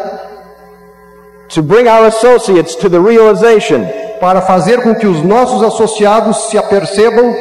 to 1.49 1.63
bring 1.63 1.87
our 1.87 2.07
associates 2.07 2.75
to 2.77 2.89
the 2.89 2.99
realization 2.99 3.87
para 4.21 4.41
fazer 4.41 4.83
com 4.83 4.95
que 4.95 5.07
os 5.07 5.23
nossos 5.23 5.63
associados 5.63 6.49
se 6.49 6.57
apercebam 6.57 7.35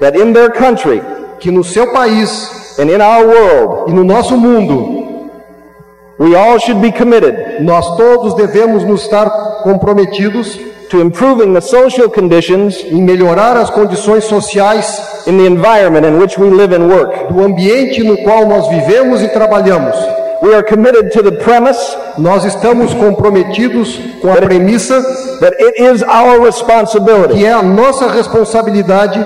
that 0.00 0.18
in 0.18 0.32
their 0.32 0.50
country 0.50 1.02
que 1.38 1.50
no 1.50 1.62
seu 1.62 1.92
país 1.92 2.78
and 2.78 2.90
in 2.90 3.00
our 3.00 3.26
world, 3.26 3.90
e 3.90 3.94
no 3.94 4.04
nosso 4.04 4.36
mundo 4.36 5.05
we 6.18 6.34
all 6.34 6.58
should 6.58 6.80
be 6.80 6.90
committed 6.92 7.60
nós 7.60 7.96
todos 7.96 8.34
devemos 8.34 8.84
nos 8.84 9.02
estar 9.02 9.28
comprometidos 9.62 10.58
to 10.88 11.00
improving 11.00 11.52
the 11.52 11.60
social 11.60 12.08
conditions 12.08 12.82
em 12.84 13.02
melhorar 13.02 13.56
as 13.56 13.70
condições 13.70 14.24
sociais 14.24 15.24
in 15.26 15.36
the 15.36 15.46
environment 15.46 16.06
in 16.06 16.18
which 16.18 16.38
we 16.40 16.48
live 16.48 16.74
and 16.74 16.88
work. 16.88 17.32
do 17.32 17.42
ambiente 17.44 18.02
no 18.02 18.16
qual 18.22 18.46
nós 18.46 18.68
vivemos 18.68 19.20
e 19.22 19.28
trabalhamos. 19.28 19.96
We 20.42 20.54
are 20.54 20.62
committed 20.62 21.10
to 21.12 21.22
the 21.22 21.32
premise 21.42 21.80
Nós 22.18 22.44
estamos 22.44 22.92
comprometidos 22.94 23.98
com 24.20 24.30
a 24.30 24.36
premissa 24.36 25.02
that 25.40 25.56
it 25.58 25.82
is 25.82 26.02
our 26.02 26.40
responsibility 26.44 27.34
que 27.34 27.44
é 27.44 27.52
a 27.52 27.62
nossa 27.62 28.06
responsabilidade 28.08 29.18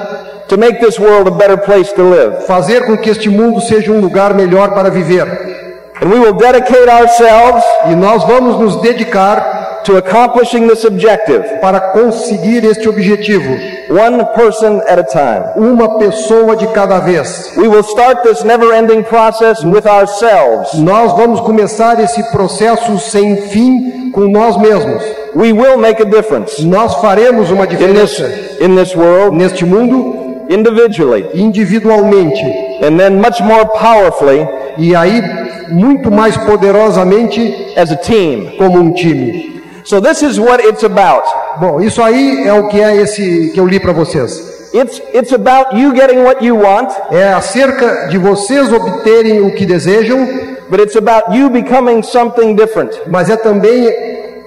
to 0.49 0.57
make 0.57 0.79
this 0.81 0.99
world 0.99 1.29
a 1.29 1.33
better 1.33 1.59
place 1.59 1.93
to 1.95 2.03
live. 2.03 2.47
fazer 2.47 2.87
com 2.87 2.97
que 2.97 3.11
este 3.11 3.29
mundo 3.29 3.61
seja 3.61 3.93
um 3.93 4.01
lugar 4.01 4.35
melhor 4.35 4.73
para 4.73 4.89
viver. 4.89 5.70
And 6.01 6.11
we 6.11 6.19
will 6.19 6.35
dedicate 6.35 6.89
ourselves 6.89 7.65
E 7.91 7.95
nós 7.95 8.25
vamos 8.25 8.59
nos 8.59 8.77
dedicar 8.81 9.61
to 9.85 9.97
accomplishing 9.97 10.69
this 10.69 10.85
objective, 10.85 11.43
para 11.61 11.81
conseguir 11.81 12.65
este 12.65 12.89
objetivo, 12.89 13.51
one 13.89 14.25
person 14.35 14.81
at 14.87 14.99
a 14.99 15.05
time. 15.05 15.45
uma 15.57 15.99
pessoa 15.99 16.57
de 16.57 16.67
cada 16.69 16.99
vez. 17.01 17.53
We 17.57 17.69
will 17.69 17.83
start 17.83 18.23
this 18.23 18.45
never 18.45 18.73
ending 18.75 19.03
process 19.03 19.65
with 19.65 19.87
ourselves. 19.87 20.75
Nós 20.75 21.13
vamos 21.13 21.41
começar 21.41 21.99
esse 22.01 22.23
processo 22.31 22.99
sem 22.99 23.37
fim 23.49 24.11
com 24.11 24.23
nós 24.29 24.57
mesmos. 24.57 25.03
We 25.35 25.53
will 25.53 25.79
make 25.79 26.03
a 26.03 26.05
difference 26.05 26.65
Nós 26.65 26.97
faremos 26.97 27.51
uma 27.51 27.65
in 27.65 27.69
this, 27.69 27.79
diferença 27.79 28.31
in 28.61 28.75
this 28.75 28.97
world 28.97 29.37
neste 29.37 29.65
mundo 29.65 30.45
individually 30.49 31.31
individualmente 31.35 32.70
and 32.83 32.97
then 32.99 33.17
much 33.17 33.41
more 33.41 33.65
powerfully 33.67 34.47
e 34.79 34.95
aí 34.95 35.23
muito 35.69 36.11
mais 36.11 36.37
poderosamente 36.37 37.73
as 37.77 37.91
a 37.93 37.97
team. 37.97 38.53
como 38.59 38.79
um 38.79 38.93
time. 38.93 39.61
So 39.85 40.01
this 40.01 40.23
is 40.23 40.39
what 40.39 40.63
it's 40.65 40.85
about. 40.85 41.25
Bom, 41.61 41.81
isso 41.81 42.03
aí 42.03 42.47
é 42.47 42.53
o 42.53 42.69
que 42.69 42.81
é 42.81 42.97
esse 42.97 43.51
que 43.53 43.59
eu 43.61 43.67
li 43.67 43.81
para 43.81 43.93
vocês. 43.93 44.51
It's, 44.73 45.03
it's 45.13 45.33
about 45.33 45.77
you 45.77 45.93
getting 45.93 46.19
what 46.23 46.45
you 46.45 46.57
want, 46.57 46.91
É 47.11 47.33
acerca 47.33 48.07
de 48.09 48.19
vocês 48.19 48.73
obterem 48.73 49.41
o 49.41 49.53
que 49.55 49.67
desejam, 49.67 50.25
but 50.69 50.79
it's 50.81 50.97
about 50.97 51.37
you 51.37 51.51
becoming 51.51 52.03
something 52.03 52.55
different. 52.55 52.93
mas 53.09 53.29
é 53.29 53.37
também 53.37 53.89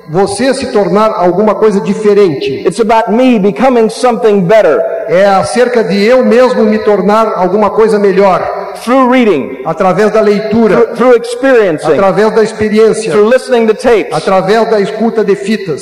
você 0.10 0.54
se 0.54 0.68
tornar 0.68 1.12
alguma 1.14 1.56
coisa 1.56 1.82
diferente. 1.82 2.66
It's 2.66 2.80
about 2.80 3.12
me 3.12 3.38
becoming 3.40 3.90
something 3.90 4.42
better 4.42 4.80
É 5.08 5.26
acerca 5.26 5.84
de 5.84 6.04
eu 6.04 6.24
mesmo 6.24 6.64
me 6.64 6.80
tornar 6.80 7.34
alguma 7.36 7.70
coisa 7.70 8.00
melhor. 8.00 8.74
Through 8.84 9.12
reading, 9.12 9.62
através 9.66 10.12
da 10.12 10.20
leitura, 10.22 10.76
through, 10.76 10.96
through 10.96 11.18
experiencing, 11.18 11.94
através 11.94 12.34
da 12.34 12.44
experiência, 12.44 13.12
through 13.12 13.30
listening 13.30 13.68
to 13.68 13.76
tapes, 13.76 14.12
através 14.12 14.70
da 14.70 14.80
escuta 14.80 15.24
de 15.24 15.36
fitas, 15.36 15.82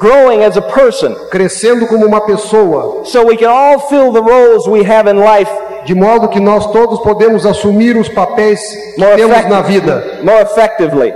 growing 0.00 0.42
as 0.44 0.56
a 0.56 0.62
person, 0.62 1.14
crescendo 1.30 1.86
como 1.86 2.06
uma 2.06 2.22
pessoa, 2.22 3.04
so 3.04 3.26
we 3.26 3.36
can 3.36 3.50
all 3.50 3.78
fill 3.88 4.12
the 4.12 4.20
roles 4.20 4.66
we 4.66 4.80
have 4.80 5.08
in 5.08 5.18
life 5.20 5.50
de 5.84 5.94
modo 5.94 6.28
que 6.28 6.40
nós 6.40 6.66
todos 6.72 7.00
podemos 7.00 7.46
assumir 7.46 7.96
os 7.96 8.08
papéis 8.08 8.60
que 8.94 9.04
temos 9.16 9.48
na 9.48 9.60
vida. 9.62 10.20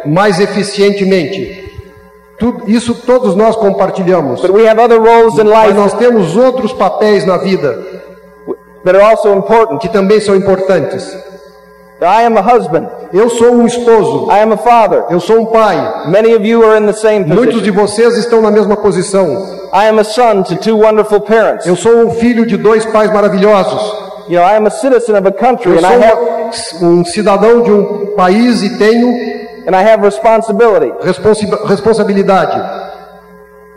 mais 0.07 0.39
eficientemente. 0.41 1.63
Tudo, 2.38 2.64
isso 2.69 2.95
todos 3.07 3.35
nós 3.37 3.55
compartilhamos. 3.57 4.41
But 4.41 4.50
we 4.50 4.69
have 4.69 4.81
other 4.81 4.99
roles 4.99 5.38
in 5.38 5.45
Mas 5.45 5.67
life 5.67 5.75
nós 5.75 5.95
temos 5.95 6.37
outros 6.37 6.73
papéis 6.73 7.25
na 7.25 7.37
vida 7.38 7.79
that 8.85 8.97
are 8.97 9.05
also 9.05 9.33
important. 9.35 9.79
que 9.81 9.88
também 9.88 10.21
são 10.21 10.35
importantes. 10.35 11.17
I 12.03 12.26
am 12.26 12.37
a 12.37 12.43
husband. 12.43 12.87
Eu 13.12 13.31
sou 13.31 13.53
um 13.53 13.67
esposo, 13.67 14.29
I 14.31 14.41
am 14.43 14.53
a 14.53 14.57
father. 14.57 15.05
eu 15.11 15.21
sou 15.21 15.41
um 15.41 15.47
pai. 15.47 15.76
Many 16.09 16.35
of 16.35 16.47
you 16.47 16.64
are 16.69 16.79
in 16.83 16.87
the 16.87 16.93
same 16.93 17.25
Muitos 17.25 17.62
de 17.62 17.71
vocês 17.71 18.19
estão 18.19 18.43
na 18.43 18.50
mesma 18.50 18.76
posição. 18.76 19.26
I 19.73 19.88
am 19.88 19.99
a 19.99 20.05
son 20.05 20.43
to 20.43 20.57
two 20.57 20.76
wonderful 20.79 21.21
parents. 21.21 21.67
Eu 21.67 21.76
sou 21.76 21.93
um 21.99 22.11
filho 22.11 22.45
de 22.45 22.57
dois 22.57 22.85
pais 22.87 23.12
maravilhosos. 23.12 24.05
You 24.29 24.41
know, 24.41 24.49
I 24.49 24.57
am 24.57 24.67
a 24.67 24.71
citizen 24.71 25.17
of 25.17 25.29
a 25.29 25.33
country 25.33 25.71
Eu 25.71 25.79
and 25.79 25.83
I 25.83 26.05
have, 26.05 26.57
sou 26.57 26.88
um 26.88 27.05
cidadão 27.05 27.62
de 27.62 27.71
um 27.71 28.14
país 28.17 28.62
e 28.62 28.79
tenho 28.79 29.34
and 29.66 29.75
I 29.75 29.83
have 29.83 30.02
responsibility. 30.04 30.92
responsi- 31.02 31.50
responsabilidade. 31.68 32.85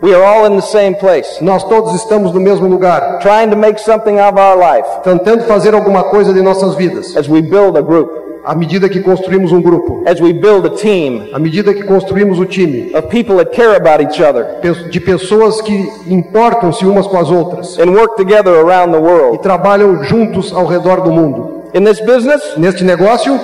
We 0.00 0.14
are 0.14 0.22
all 0.22 0.46
in 0.46 0.54
the 0.54 0.62
same 0.62 0.94
place, 0.94 1.40
Nós 1.40 1.64
todos 1.64 1.92
estamos 1.94 2.32
no 2.32 2.38
mesmo 2.40 2.68
lugar, 2.68 3.18
trying 3.20 3.50
to 3.50 3.56
make 3.56 3.80
something 3.80 4.20
of 4.20 4.38
our 4.38 4.56
life. 4.56 4.86
Tentando 5.02 5.42
fazer 5.44 5.74
alguma 5.74 6.04
coisa 6.04 6.32
de 6.32 6.40
nossas 6.40 6.76
vidas, 6.76 7.16
as 7.16 7.28
we 7.28 7.42
build 7.42 7.76
a 7.76 7.82
group, 7.82 8.08
à 8.44 8.54
medida 8.54 8.88
que 8.88 9.00
construímos 9.00 9.50
um 9.50 9.60
grupo, 9.60 10.04
as 10.06 10.20
we 10.20 10.32
build 10.32 10.64
a 10.68 10.70
team. 10.70 11.28
À 11.34 11.38
medida 11.40 11.74
que 11.74 11.82
construímos 11.82 12.38
o 12.38 12.44
time, 12.46 12.92
of 12.94 13.08
people 13.08 13.36
that 13.38 13.50
care 13.50 13.74
about 13.76 14.00
each 14.00 14.22
other. 14.22 14.46
De 14.88 15.00
pessoas 15.00 15.60
que 15.60 15.90
importam-se 16.06 16.86
umas 16.86 17.08
com 17.08 17.18
as 17.18 17.28
outras. 17.28 17.76
And 17.80 17.90
work 17.90 18.14
together 18.16 18.54
around 18.54 18.92
the 18.92 18.98
e 18.98 19.02
world. 19.02 19.38
trabalham 19.42 20.04
juntos 20.04 20.52
ao 20.54 20.64
redor 20.64 21.00
do 21.00 21.10
mundo. 21.10 21.64
In 21.74 21.82
this 21.84 22.00
business, 22.00 22.40
Neste 22.56 22.84
negócio, 22.84 23.38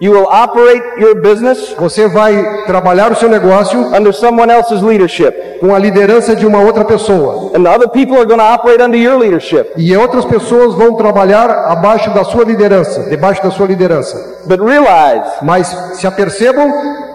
you 0.00 0.12
will 0.12 0.26
operate 0.26 0.82
your 0.98 1.20
business 1.20 1.74
você 1.78 2.08
vai 2.08 2.64
trabalhar 2.66 3.12
o 3.12 3.16
seu 3.16 3.28
negócio 3.28 3.78
under 3.94 4.12
someone 4.12 4.50
else's 4.52 4.82
leadership, 4.82 5.58
com 5.60 5.74
a 5.74 5.78
liderança 5.78 6.34
de 6.34 6.46
uma 6.46 6.60
outra 6.60 6.84
pessoa. 6.84 7.50
and 7.54 7.62
the 7.64 7.70
other 7.70 7.88
people 7.88 8.16
are 8.16 8.24
going 8.26 8.38
to 8.38 8.44
operate 8.54 8.82
under 8.82 8.98
your 8.98 9.18
leadership. 9.18 9.72
E 9.76 9.96
outras 9.96 10.24
pessoas 10.24 10.74
vão 10.74 10.94
trabalhar 10.94 11.50
abaixo 11.50 12.10
da 12.14 12.24
sua 12.24 12.44
liderança, 12.44 13.08
debaixo 13.10 13.42
da 13.42 13.50
sua 13.50 13.66
liderança. 13.66 14.16
But 14.46 14.60
realize 14.60 15.30
Mas 15.42 15.66
se 15.94 16.06
apercebam 16.06 16.70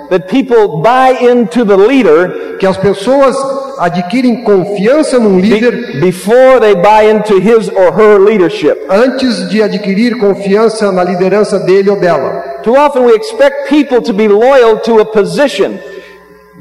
that 0.10 0.28
people 0.28 0.82
buy 0.82 1.12
into 1.22 1.66
the 1.66 1.76
leader 1.76 2.58
que 2.60 2.66
as 2.66 2.78
pessoas 2.78 3.36
adquirem 3.80 4.44
confiança 4.44 5.20
num 5.20 5.40
líder 5.40 6.00
before 6.00 6.60
they 6.60 6.76
buy 6.76 7.10
into 7.10 7.38
his 7.40 7.68
or 7.70 7.92
her 7.92 8.20
leadership. 8.20 8.86
antes 8.90 9.50
de 9.50 9.62
adquirir 9.62 10.18
confiança 10.18 10.92
na 10.92 11.04
liderança 11.04 11.60
dele 11.60 11.90
ou 11.90 12.00
dela. 12.00 12.44
Too 12.64 12.76
often 12.76 13.04
we 13.06 13.14
expect 13.14 13.68
people 13.70 14.02
to 14.02 14.14
be 14.14 14.28
loyal 14.28 14.78
to 14.80 15.00
a 15.00 15.06
position 15.06 15.74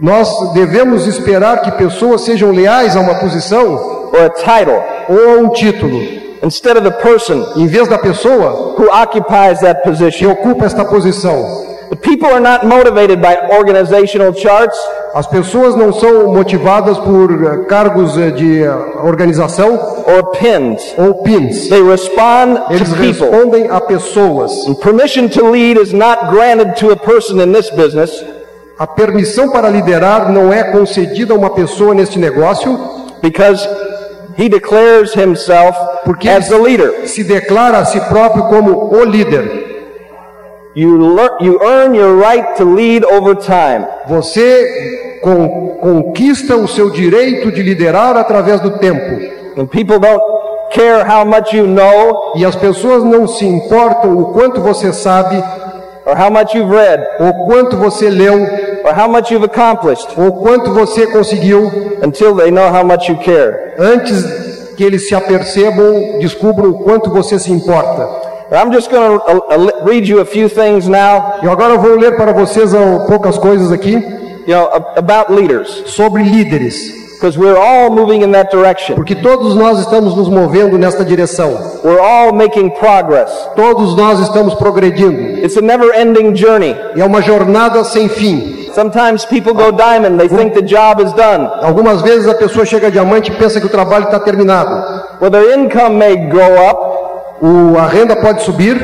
Nós 0.00 0.28
devemos 0.54 1.06
esperar 1.06 1.62
que 1.62 1.70
pessoas 1.72 2.22
sejam 2.22 2.50
leais 2.50 2.96
a 2.96 3.00
uma 3.00 3.14
posição 3.20 4.10
or 4.12 4.24
a 4.24 4.30
title 4.30 4.82
ou 5.08 5.38
a 5.38 5.40
um 5.42 5.48
título, 5.50 6.00
instead 6.42 6.76
of 6.76 6.82
the 6.82 6.90
person 7.00 7.46
em 7.56 7.66
vez 7.68 7.86
da 7.88 7.96
pessoa 7.96 8.74
who 8.76 8.88
occupies 8.90 9.60
that 9.60 9.82
que 9.82 9.88
position. 9.88 10.30
ocupa 10.32 10.64
esta 10.66 10.84
posição. 10.84 11.73
The 11.94 12.00
people 12.00 12.26
are 12.28 12.40
not 12.40 12.66
motivated 12.66 13.22
by 13.22 13.36
organizational 13.56 14.32
charts. 14.32 14.76
As 15.14 15.28
pessoas 15.28 15.76
não 15.76 15.92
são 15.92 16.26
motivadas 16.34 16.98
por 16.98 17.30
eh, 17.30 17.64
cargos 17.68 18.18
eh, 18.18 18.32
de 18.32 18.64
eh, 18.64 18.68
organização 19.04 19.78
or 20.04 20.32
pins. 20.32 20.82
ou 20.98 21.22
pins. 21.22 21.68
They 21.68 21.80
respond 21.80 22.58
Eles 22.68 22.88
to 22.88 22.96
people. 22.96 23.30
respondem 23.30 23.70
a 23.70 23.80
pessoas. 23.80 24.66
And 24.66 24.74
permission 24.74 25.28
to 25.28 25.48
lead 25.48 25.78
is 25.80 25.92
not 25.92 26.30
granted 26.30 26.74
to 26.80 26.90
a 26.90 26.96
person 26.96 27.38
in 27.40 27.52
this 27.52 27.70
business 27.70 28.10
A 28.76 28.88
permissão 28.88 29.50
para 29.50 29.68
liderar 29.68 30.32
não 30.32 30.52
é 30.52 30.64
concedida 30.72 31.32
a 31.32 31.36
uma 31.36 31.50
pessoa 31.50 31.94
neste 31.94 32.18
negócio, 32.18 32.76
because 33.22 33.64
he 34.36 34.48
declares 34.48 35.14
himself 35.14 35.78
porque 36.04 36.28
as 36.28 36.48
the 36.48 36.58
leader. 36.58 37.06
se 37.06 37.22
declara 37.22 37.78
a 37.78 37.84
si 37.84 38.00
próprio 38.00 38.48
como 38.48 38.92
o 38.92 39.04
líder. 39.04 39.73
You, 40.76 41.16
you 41.40 41.60
earn 41.62 41.94
your 41.94 42.16
right 42.16 42.56
to 42.56 42.64
lead 42.64 43.04
over 43.04 43.36
time. 43.36 43.86
Você 44.08 45.20
con- 45.22 45.76
conquista 45.80 46.56
o 46.56 46.66
seu 46.66 46.90
direito 46.90 47.52
de 47.52 47.62
liderar 47.62 48.16
através 48.16 48.60
do 48.60 48.72
tempo. 48.78 49.34
And 49.56 49.66
people 49.66 50.00
don't 50.00 50.20
care 50.72 51.04
how 51.04 51.24
much 51.24 51.52
you 51.54 51.66
know 51.68 52.32
E 52.36 52.44
as 52.44 52.56
pessoas 52.56 53.04
não 53.04 53.28
se 53.28 53.46
importam 53.46 54.18
o 54.18 54.32
quanto 54.32 54.60
você 54.60 54.92
sabe, 54.92 55.36
or 56.04 56.16
how 56.20 56.28
much 56.30 56.54
you've 56.54 56.74
read 56.74 57.02
ou 57.20 57.46
quanto 57.46 57.76
você 57.76 58.10
leu, 58.10 58.42
or 58.84 58.92
how 58.98 59.08
much 59.08 59.30
you've 59.30 59.44
accomplished 59.44 60.08
ou 60.18 60.32
quanto 60.42 60.72
você 60.74 61.06
conseguiu, 61.06 61.70
until 62.04 62.34
they 62.34 62.50
know 62.50 62.68
how 62.68 62.84
much 62.84 63.08
you 63.08 63.16
care. 63.18 63.74
antes 63.78 64.24
que 64.76 64.82
eles 64.82 65.06
se 65.06 65.14
apercebam, 65.14 66.18
descubram 66.18 66.70
o 66.70 66.78
quanto 66.82 67.10
você 67.10 67.38
se 67.38 67.52
importa. 67.52 68.33
I'm 68.54 68.73
just 68.73 68.90
going 68.90 69.18
to 69.18 69.84
read 69.84 70.06
you 70.06 70.20
a 70.20 70.25
few 70.25 70.49
things 70.49 70.87
now, 70.88 71.40
E 71.42 71.49
agora 71.49 71.75
eu 71.75 71.80
vou 71.80 71.96
ler 71.99 72.16
para 72.16 72.32
vocês 72.32 72.75
ah, 72.75 73.04
poucas 73.08 73.37
coisas 73.38 73.73
aqui 73.73 73.94
you 74.46 74.54
know, 74.54 74.68
about 74.96 75.32
leaders, 75.32 75.84
sobre 75.87 76.23
líderes, 76.23 76.76
because 77.14 77.38
we're 77.38 77.56
all 77.56 77.90
moving 77.90 78.23
in 78.23 78.30
that 78.32 78.50
direction. 78.50 78.94
porque 78.94 79.14
todos 79.14 79.54
nós 79.54 79.78
estamos 79.80 80.14
nos 80.14 80.28
movendo 80.28 80.76
nesta 80.78 81.04
direção. 81.04 81.56
We're 81.82 82.00
all 82.00 82.32
making 82.32 82.70
progress. 82.78 83.30
Todos 83.56 83.96
nós 83.96 84.20
estamos 84.20 84.54
progredindo. 84.54 85.38
It's 85.42 85.56
a 85.56 85.62
never-ending 85.62 86.34
journey. 86.37 86.76
E 86.94 87.00
é 87.00 87.04
uma 87.04 87.23
jornada 87.23 87.82
sem 87.84 88.08
fim. 88.08 88.70
Sometimes 88.75 89.25
people 89.25 89.54
go 89.54 89.70
diamond, 89.70 90.18
they 90.18 90.28
think 90.28 90.52
the 90.52 90.61
job 90.62 91.00
is 91.00 91.12
done. 91.12 91.49
Algumas 91.62 92.02
vezes 92.02 92.26
a 92.28 92.34
pessoa 92.34 92.66
chega 92.66 92.90
diamante 92.90 93.30
e 93.30 93.34
pensa 93.37 93.61
que 93.61 93.66
o 93.66 93.70
trabalho 93.70 94.06
está 94.06 94.18
terminado. 94.18 94.68
Well, 95.20 95.30
their 95.30 95.56
income 95.56 95.96
may 95.96 96.16
go 96.28 96.40
up, 96.68 96.93
O, 97.46 97.76
a 97.78 97.86
renda 97.86 98.16
pode 98.16 98.42
subir, 98.42 98.78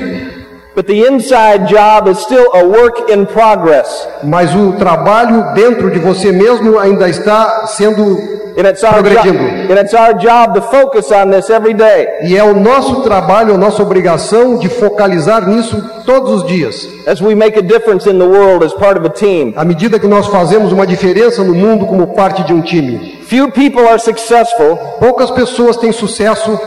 but 0.76 0.87
the 0.87 1.07
inside 1.09 1.67
job 1.67 2.07
is 2.11 2.19
still 2.19 2.47
a 2.52 2.62
work 2.62 3.11
in 3.11 3.25
progress. 3.25 4.07
mas 4.23 4.55
o 4.55 4.73
trabalho 4.73 5.55
dentro 5.55 5.90
de 5.90 5.99
você 5.99 6.31
mesmo 6.31 6.79
ainda 6.79 7.09
está 7.09 7.67
sendo 7.67 8.38
And 8.59 8.67
it's 8.69 8.83
our, 8.83 8.95
Progredindo. 8.95 9.73
and 9.73 9.79
it's 9.81 9.95
our 9.95 10.12
job 10.19 10.55
to 10.55 10.61
focus 10.61 11.11
on 11.12 11.31
this 11.31 11.49
every 11.49 11.73
day. 11.73 12.07
e 12.25 12.37
é 12.37 12.43
o 12.45 12.52
nosso 12.55 13.00
trabalho, 13.02 13.55
a 13.55 13.57
nossa 13.57 13.81
obrigação 13.83 14.59
de 14.59 14.69
focalizar 14.69 15.49
nisso 15.49 15.81
todos 16.05 16.43
os 16.43 16.47
dias. 16.47 16.87
As 17.07 17.21
we 17.23 17.35
make 17.35 17.57
a 17.59 17.62
difference 17.62 18.07
in 18.11 18.19
the 18.19 18.26
world 18.26 18.62
as 18.67 18.75
part 18.75 18.99
of 18.99 19.07
a 19.07 19.11
team. 19.11 19.55
À 19.57 19.64
medida 19.64 19.99
que 19.99 20.07
nós 20.09 20.26
fazemos 20.26 20.73
uma 20.73 20.87
diferença 20.87 21.43
no 21.45 21.55
mundo 21.55 21.87
como 21.87 22.09
parte 22.09 22.43
de 22.43 22.52
um 22.52 22.61
time. 22.61 23.21
Few 23.26 23.50
people 23.52 23.87
are 23.88 23.99
successful 24.00 24.76
Poucas 24.99 25.31
pessoas 25.31 25.76
têm 25.79 25.93
sucesso 25.93 26.59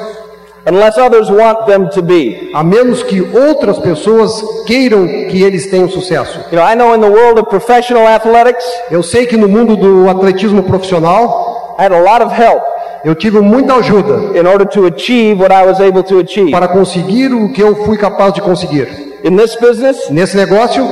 unless 0.66 0.98
others 0.98 1.30
want 1.30 1.66
them 1.66 1.90
to 1.90 2.02
be. 2.02 2.50
a 2.54 2.64
menos 2.64 3.04
que 3.04 3.20
outras 3.22 3.78
pessoas 3.80 4.42
queiram 4.66 5.06
que 5.30 5.44
eles 5.44 5.68
tenham 5.70 5.90
sucesso. 5.90 6.40
You 6.52 6.58
know, 6.58 6.64
I 6.66 6.76
know 6.76 6.94
in 6.96 7.02
the 7.02 7.10
world 7.10 7.40
of 7.40 7.50
professional 7.50 8.08
athletics, 8.08 8.64
Eu 8.90 9.04
sei 9.04 9.26
que 9.26 9.36
no 9.38 9.48
mundo 9.48 9.76
do 9.76 10.10
atletismo 10.10 10.64
profissional 10.64 11.76
I 11.80 11.84
had 11.86 11.92
a 11.92 12.00
lot 12.00 12.22
of 12.24 12.32
help 12.34 12.62
eu 13.04 13.14
tive 13.16 13.42
muita 13.42 13.74
ajuda 13.76 14.38
in 14.40 14.46
order 14.48 14.66
to 14.66 14.86
achieve 14.86 15.42
what 15.42 15.52
I 15.52 15.66
was 15.66 15.82
able 15.82 16.04
to 16.04 16.20
achieve. 16.20 16.52
para 16.52 16.70
conseguir 16.70 17.34
o 17.34 17.52
que 17.52 17.62
eu 17.62 17.84
fui 17.84 17.98
capaz 17.98 18.34
de 18.34 18.40
conseguir. 18.42 18.88
In 19.26 19.36
this 19.36 19.56
business, 19.58 20.10
Nesse 20.10 20.38
negócio, 20.38 20.84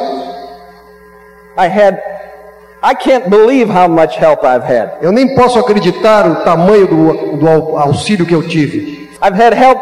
I 1.57 1.67
had, 1.67 1.99
I 2.83 2.93
can't 2.95 3.29
believe 3.29 3.69
how 3.69 3.87
much 3.87 4.15
help 4.17 4.43
I've 4.43 4.63
had. 4.65 4.91
eu 5.01 5.11
nem 5.11 5.35
posso 5.35 5.59
acreditar 5.59 6.29
o 6.29 6.35
tamanho 6.43 6.87
do, 6.87 7.37
do 7.37 7.47
au- 7.47 7.77
auxílio 7.77 8.25
que 8.25 8.33
eu 8.35 8.45
tive. 8.45 9.00
I've 9.21 9.35
had 9.35 9.53
help 9.53 9.77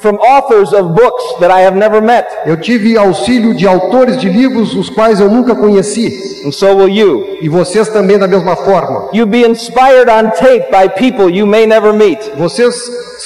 from 0.00 0.16
authors 0.16 0.72
of 0.72 0.94
books 0.94 1.24
that 1.40 1.50
I 1.50 1.60
have 1.60 1.76
never 1.76 2.00
met, 2.00 2.26
Eu 2.46 2.56
tive 2.56 2.96
auxílio 2.96 3.52
de 3.54 3.66
autores 3.66 4.16
de 4.18 4.30
livros 4.30 4.74
os 4.74 4.88
quais 4.88 5.20
eu 5.20 5.28
nunca 5.30 5.54
conheci. 5.54 6.40
and 6.46 6.52
so 6.52 6.74
will 6.74 6.88
you. 6.88 7.36
E 7.42 7.48
vocês 7.50 7.88
também 7.90 8.18
da 8.18 8.26
mesma 8.26 8.56
forma. 8.56 9.10
You 9.12 9.26
be 9.26 9.44
inspired 9.44 10.08
on 10.10 10.30
tape 10.30 10.70
by 10.70 10.88
people 10.88 11.28
you 11.30 11.46
may 11.46 11.66
never 11.66 11.92
meet. 11.92 12.18
Vocês 12.36 12.74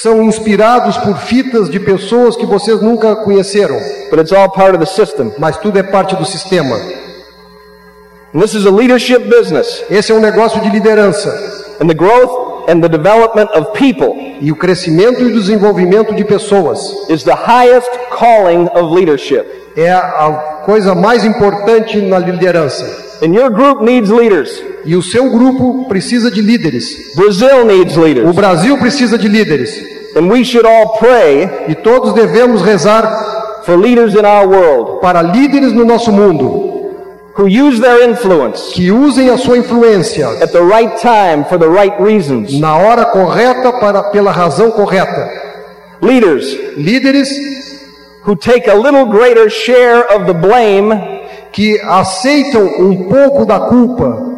são 0.03 0.21
inspirados 0.25 0.97
por 0.99 1.17
fitas 1.19 1.71
de 1.71 1.78
pessoas 1.78 2.37
que 2.37 2.45
vocês 2.45 2.80
nunca 2.83 3.15
conheceram. 3.17 3.78
But 4.11 4.19
it's 4.19 4.33
all 4.33 4.49
part 4.50 4.75
of 4.75 4.78
the 4.78 4.87
system. 4.87 5.33
Mas 5.39 5.57
tudo 5.59 5.78
é 5.78 5.83
parte 5.85 6.17
do 6.17 6.25
sistema. 6.25 6.75
And 8.35 8.41
this 8.41 8.52
is 8.54 8.67
a 8.67 8.71
leadership 8.71 9.28
business. 9.30 9.85
Esse 9.89 10.11
é 10.11 10.15
um 10.15 10.21
negócio 10.21 10.61
de 10.61 10.69
liderança. 10.71 11.30
And 11.80 11.87
the 11.87 11.95
growth 11.95 12.53
and 12.69 12.81
the 12.81 12.89
development 12.89 13.50
of 13.53 13.73
people 13.73 14.15
E 14.41 14.50
o 14.50 14.57
crescimento 14.57 15.23
e 15.23 15.27
o 15.27 15.33
desenvolvimento 15.33 16.15
de 16.15 16.25
pessoas 16.25 17.09
is 17.09 17.23
the 17.23 17.35
highest 17.35 17.89
calling 18.11 18.69
of 18.75 18.95
leadership. 18.95 19.45
é 19.77 19.91
a 19.91 20.63
coisa 20.65 20.95
mais 20.95 21.25
importante 21.25 22.00
na 22.00 22.19
liderança. 22.19 22.85
And 23.23 23.35
your 23.35 23.50
group 23.50 23.83
needs 23.83 24.11
leaders. 24.11 24.63
E 24.85 24.95
o 24.97 25.03
seu 25.03 25.31
grupo 25.31 25.87
precisa 25.89 26.31
de 26.31 26.41
líderes. 26.43 27.15
Brazil 27.17 27.65
needs 27.65 27.97
O 27.97 28.03
leaders. 28.03 28.35
Brasil 28.35 28.77
precisa 28.79 29.17
de 29.17 29.29
líderes. 29.29 29.77
And 30.17 30.31
we 30.31 30.45
should 30.45 30.67
all 30.67 30.99
pray 30.99 31.49
E 31.69 31.75
todos 31.75 32.13
devemos 32.13 32.63
rezar 32.63 33.63
for 33.65 33.77
leaders 33.77 34.15
in 34.15 34.25
our 34.25 34.47
world 34.47 35.00
para 35.00 35.23
líderes 35.23 35.73
no 35.73 35.85
nosso 35.85 36.13
mundo 36.13 36.74
who 37.36 37.47
use 37.49 37.80
their 37.80 38.08
influence 38.08 38.73
que 38.73 38.90
usem 38.90 39.28
a 39.30 39.36
sua 39.36 39.58
influência 39.58 40.28
at 40.42 40.52
the 40.52 40.62
right 40.62 41.00
time 41.00 41.44
for 41.44 41.58
the 41.58 41.68
right 41.68 42.00
reasons. 42.00 42.58
na 42.60 42.76
hora 42.76 43.04
correta 43.06 43.73
para 43.80 44.02
pela 44.04 44.30
razão 44.30 44.70
correta. 44.70 45.28
Leaders 46.00 46.47
Líderes 46.76 47.28
who 48.25 48.36
take 48.36 48.68
a 48.70 48.75
little 48.75 49.06
greater 49.06 49.50
share 49.50 50.06
of 50.14 50.26
the 50.26 50.34
blame 50.34 50.90
que 51.52 51.78
aceitam 51.82 52.64
um 52.78 53.08
pouco 53.08 53.44
da 53.44 53.60
culpa 53.60 54.32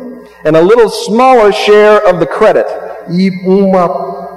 and 0.45 0.57
a 0.57 0.61
little 0.61 0.89
smaller 0.89 1.53
share 1.53 1.99
of 2.09 2.19
the 2.19 2.27
credit. 2.27 2.67
e 3.11 3.31
uma 3.45 3.89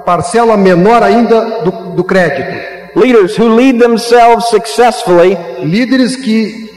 parcela 0.04 0.56
menor 0.56 1.02
ainda 1.02 1.62
do, 1.62 1.70
do 1.96 2.04
crédito. 2.04 2.70
Leaders 2.96 3.36
who 3.38 3.48
lead 3.54 3.78
themselves 3.78 4.48
successfully 4.48 5.36
Líderes 5.62 6.16
que 6.16 6.70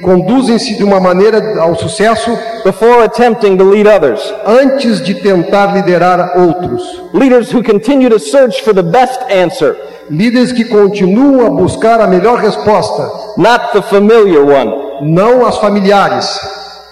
conduzem-se 0.00 0.76
de 0.76 0.84
uma 0.84 1.00
maneira 1.00 1.60
ao 1.60 1.74
sucesso 1.76 2.30
before 2.64 3.02
attempting 3.02 3.56
to 3.56 3.64
lead 3.64 3.86
others. 3.88 4.20
antes 4.46 5.00
de 5.02 5.14
tentar 5.14 5.74
liderar 5.74 6.38
outros. 6.38 6.82
Leaders 7.12 7.52
who 7.52 7.62
continue 7.62 8.08
to 8.08 8.18
search 8.18 8.62
for 8.62 8.74
the 8.74 8.82
best 8.82 9.20
answer, 9.30 9.76
Líderes 10.10 10.52
que 10.52 10.64
continuam 10.64 11.46
a 11.46 11.50
buscar 11.50 12.00
a 12.00 12.06
melhor 12.06 12.38
resposta, 12.38 13.02
not 13.36 13.72
the 13.72 13.82
familiar 13.82 14.40
one. 14.42 14.72
não 15.02 15.44
as 15.46 15.58
familiares. 15.58 16.40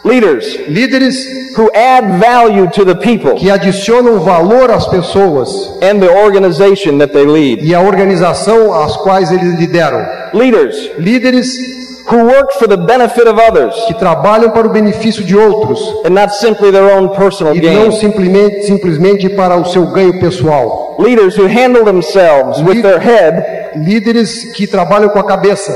Leaders 0.04 0.68
Líderes 0.68 1.16
who 1.56 1.68
add 1.74 2.18
value 2.20 2.68
to 2.70 2.84
the 2.84 2.94
people 2.94 3.34
que 3.34 3.50
adicionam 3.50 4.20
valor 4.20 4.70
às 4.70 4.86
pessoas 4.86 5.48
and 5.82 5.98
the 5.98 6.08
organization 6.22 6.98
that 6.98 7.12
they 7.12 7.24
lead. 7.26 7.64
e 7.64 7.74
à 7.74 7.80
organização 7.80 8.72
às 8.72 8.96
quais 8.98 9.32
eles 9.32 9.58
lideram. 9.58 10.04
Leaders 10.34 10.90
Líderes 10.98 11.48
who 12.08 12.24
work 12.24 12.52
for 12.58 12.68
the 12.68 12.76
benefit 12.76 13.26
of 13.28 13.38
others 13.40 13.74
que 13.86 13.94
trabalham 13.94 14.50
para 14.50 14.66
o 14.66 14.70
benefício 14.70 15.24
de 15.24 15.36
outros 15.36 15.80
and 16.04 16.10
not 16.10 16.32
simply 16.34 16.70
their 16.70 16.96
own 16.96 17.08
personal 17.08 17.54
e 17.54 17.60
não 17.60 17.90
simplesmente, 17.90 18.62
simplesmente 18.66 19.28
para 19.30 19.56
o 19.56 19.64
seu 19.64 19.86
ganho 19.86 20.18
pessoal. 20.20 20.96
Leaders 20.98 21.36
who 21.36 21.46
handle 21.46 21.84
themselves 21.84 22.60
with 22.62 22.82
their 22.82 22.98
head 22.98 23.56
Líderes 23.76 24.52
que 24.54 24.66
trabalham 24.66 25.08
com 25.10 25.18
a 25.18 25.24
cabeça 25.24 25.72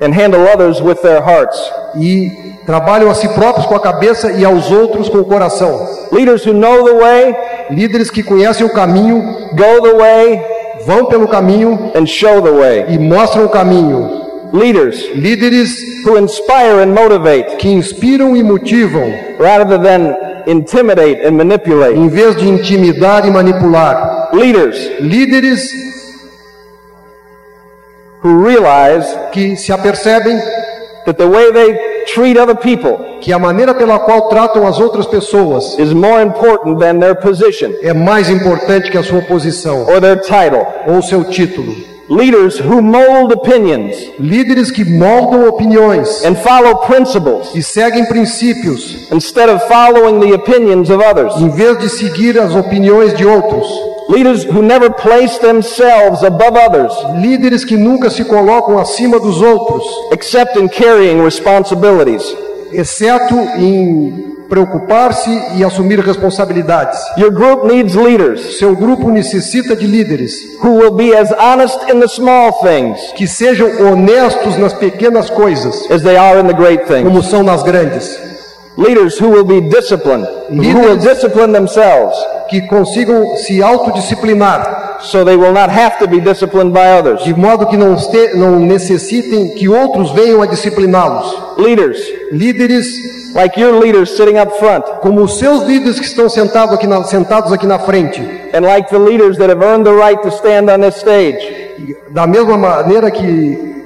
and 0.00 0.12
handle 0.14 0.40
others 0.46 0.80
with 0.80 0.96
their 1.02 1.20
hearts. 1.22 1.58
e 1.96 2.54
trabalham 2.64 3.10
a 3.10 3.14
si 3.14 3.28
próprios 3.30 3.66
com 3.66 3.74
a 3.74 3.80
cabeça 3.80 4.32
e 4.32 4.44
aos 4.44 4.70
outros 4.70 5.08
com 5.08 5.18
o 5.18 5.24
coração. 5.24 5.86
Leaders 6.12 6.46
who 6.46 6.54
know 6.54 6.84
the 6.84 6.94
way, 6.94 7.36
Líderes 7.70 8.10
que 8.10 8.22
conhecem 8.22 8.64
o 8.66 8.72
caminho, 8.72 9.20
go 9.52 9.82
the 9.82 9.94
way, 9.94 10.42
vão 10.86 11.04
pelo 11.06 11.28
caminho 11.28 11.92
and 11.94 12.06
show 12.06 12.40
the 12.40 12.50
way. 12.50 12.86
e 12.88 12.98
mostram 12.98 13.44
o 13.44 13.48
caminho. 13.48 14.29
Leaders 14.52 14.96
Líderes 15.14 15.70
who 16.04 16.16
inspire 16.18 16.80
and 16.82 16.92
motivate 16.92 17.56
que 17.56 17.68
inspiram 17.68 18.36
e 18.36 18.42
motivam, 18.42 19.12
rather 19.38 19.78
than 19.78 20.16
intimidate 20.46 21.24
and 21.24 21.32
manipulate. 21.32 21.96
em 21.96 22.08
vez 22.08 22.36
de 22.36 22.48
intimidar 22.48 23.26
e 23.26 23.30
manipular. 23.30 24.30
Leaders 24.32 25.00
Líderes 25.00 25.70
who 28.22 28.44
realize 28.44 29.06
que 29.32 29.56
se 29.56 29.72
apercebem 29.72 30.38
that 31.06 31.16
the 31.16 31.26
way 31.26 31.50
they 31.52 32.04
treat 32.06 32.36
other 32.38 32.54
people 32.54 33.18
que 33.20 33.32
a 33.32 33.38
maneira 33.38 33.74
pela 33.74 33.98
qual 33.98 34.28
tratam 34.28 34.66
as 34.66 34.78
outras 34.80 35.06
pessoas 35.06 35.78
is 35.78 35.92
more 35.92 36.22
important 36.22 36.78
than 36.78 36.98
their 36.98 37.14
position 37.14 37.72
é 37.82 37.92
mais 37.92 38.28
importante 38.28 38.90
que 38.90 38.98
a 38.98 39.02
sua 39.02 39.22
posição 39.22 39.86
or 39.86 40.00
their 40.00 40.20
title. 40.20 40.66
ou 40.86 41.02
seu 41.02 41.24
título. 41.24 41.89
Leaders 42.10 42.58
who 42.58 42.82
mold 42.82 43.32
opinions 43.32 43.94
Líderes 44.18 44.72
que 44.72 44.84
moldam 44.84 45.46
opiniões 45.46 46.24
and 46.24 46.34
follow 46.34 46.78
principles 46.78 47.54
e 47.54 47.62
seguem 47.62 48.04
princípios, 48.06 49.08
instead 49.12 49.48
of 49.48 49.62
following 49.68 50.18
the 50.18 50.34
opinions 50.34 50.90
of 50.90 51.00
others. 51.00 51.32
em 51.36 51.48
vez 51.50 51.78
de 51.78 51.88
seguir 51.88 52.36
as 52.36 52.52
opiniões 52.52 53.16
de 53.16 53.24
outros. 53.24 53.64
Leaders 54.08 54.44
who 54.44 54.60
never 54.60 54.90
place 54.90 55.38
themselves 55.38 56.24
above 56.24 56.58
others, 56.58 56.92
líderes 57.22 57.64
que 57.64 57.76
nunca 57.76 58.10
se 58.10 58.24
colocam 58.24 58.76
acima 58.76 59.20
dos 59.20 59.40
outros, 59.40 59.84
except 60.10 60.58
in 60.58 60.68
carrying 60.68 61.22
responsibilities. 61.22 62.24
exceto 62.72 63.34
em 63.56 64.39
preocupar-se 64.50 65.30
e 65.56 65.64
assumir 65.64 66.00
responsabilidades. 66.00 66.98
Your 67.16 67.30
group 67.30 67.64
needs 67.64 67.94
leaders 67.94 68.58
Seu 68.58 68.76
grupo 68.76 69.10
necessita 69.10 69.76
de 69.76 69.86
líderes 69.86 70.32
who 70.62 70.74
will 70.74 70.90
be 70.90 71.16
as 71.16 71.32
honest 71.32 71.78
in 71.90 72.00
the 72.00 72.08
small 72.08 72.52
things 72.60 72.98
que 73.14 73.26
sejam 73.26 73.68
honestos 73.86 74.58
nas 74.58 74.74
pequenas 74.74 75.30
coisas, 75.30 75.90
as 75.90 76.02
they 76.02 76.16
are 76.16 76.40
in 76.40 76.46
the 76.46 76.52
great 76.52 76.84
things. 76.86 77.04
como 77.04 77.22
são 77.22 77.42
nas 77.42 77.62
grandes, 77.62 78.29
Leaders 78.80 79.18
who 79.20 79.28
will 79.28 79.44
be 79.44 79.60
disciplined, 79.68 80.26
who 80.48 80.80
will 80.80 80.96
discipline 80.96 81.52
themselves. 81.52 82.16
que 82.48 82.62
consigam 82.66 83.36
se 83.36 83.62
autodisciplinar, 83.62 84.98
so 85.02 85.24
they 85.24 85.36
will 85.36 85.52
not 85.52 85.70
have 85.70 85.98
to 86.00 86.08
be 86.08 86.18
disciplined 86.20 86.72
by 86.72 86.98
others. 86.98 87.22
de 87.22 87.32
modo 87.32 87.64
que 87.66 87.76
não, 87.76 87.94
este- 87.94 88.34
não 88.34 88.58
necessitem 88.58 89.50
que 89.54 89.68
outros 89.68 90.10
venham 90.12 90.42
a 90.42 90.46
discipliná-los. 90.46 91.56
Leaders. 91.58 91.98
Líderes 92.32 92.86
like 93.34 93.60
your 93.60 93.78
leaders 93.78 94.16
sitting 94.16 94.36
up 94.36 94.52
front. 94.58 94.84
como 95.00 95.22
os 95.22 95.38
seus 95.38 95.62
líderes 95.64 96.00
que 96.00 96.06
estão 96.06 96.28
sentados 96.28 96.74
aqui 96.74 96.86
na, 96.88 97.04
sentados 97.04 97.52
aqui 97.52 97.66
na 97.66 97.78
frente, 97.78 98.20
and 98.52 98.62
like 98.62 98.88
the 98.90 98.98
leaders 98.98 99.36
that 99.38 99.48
have 99.50 99.62
earned 99.64 99.84
the 99.84 99.94
right 99.94 100.20
to 100.20 100.28
stand 100.30 100.68
on 100.68 100.80
this 100.80 100.96
stage, 100.96 101.38
da 102.10 102.26
mesma 102.26 102.56
maneira 102.58 103.10
que 103.12 103.79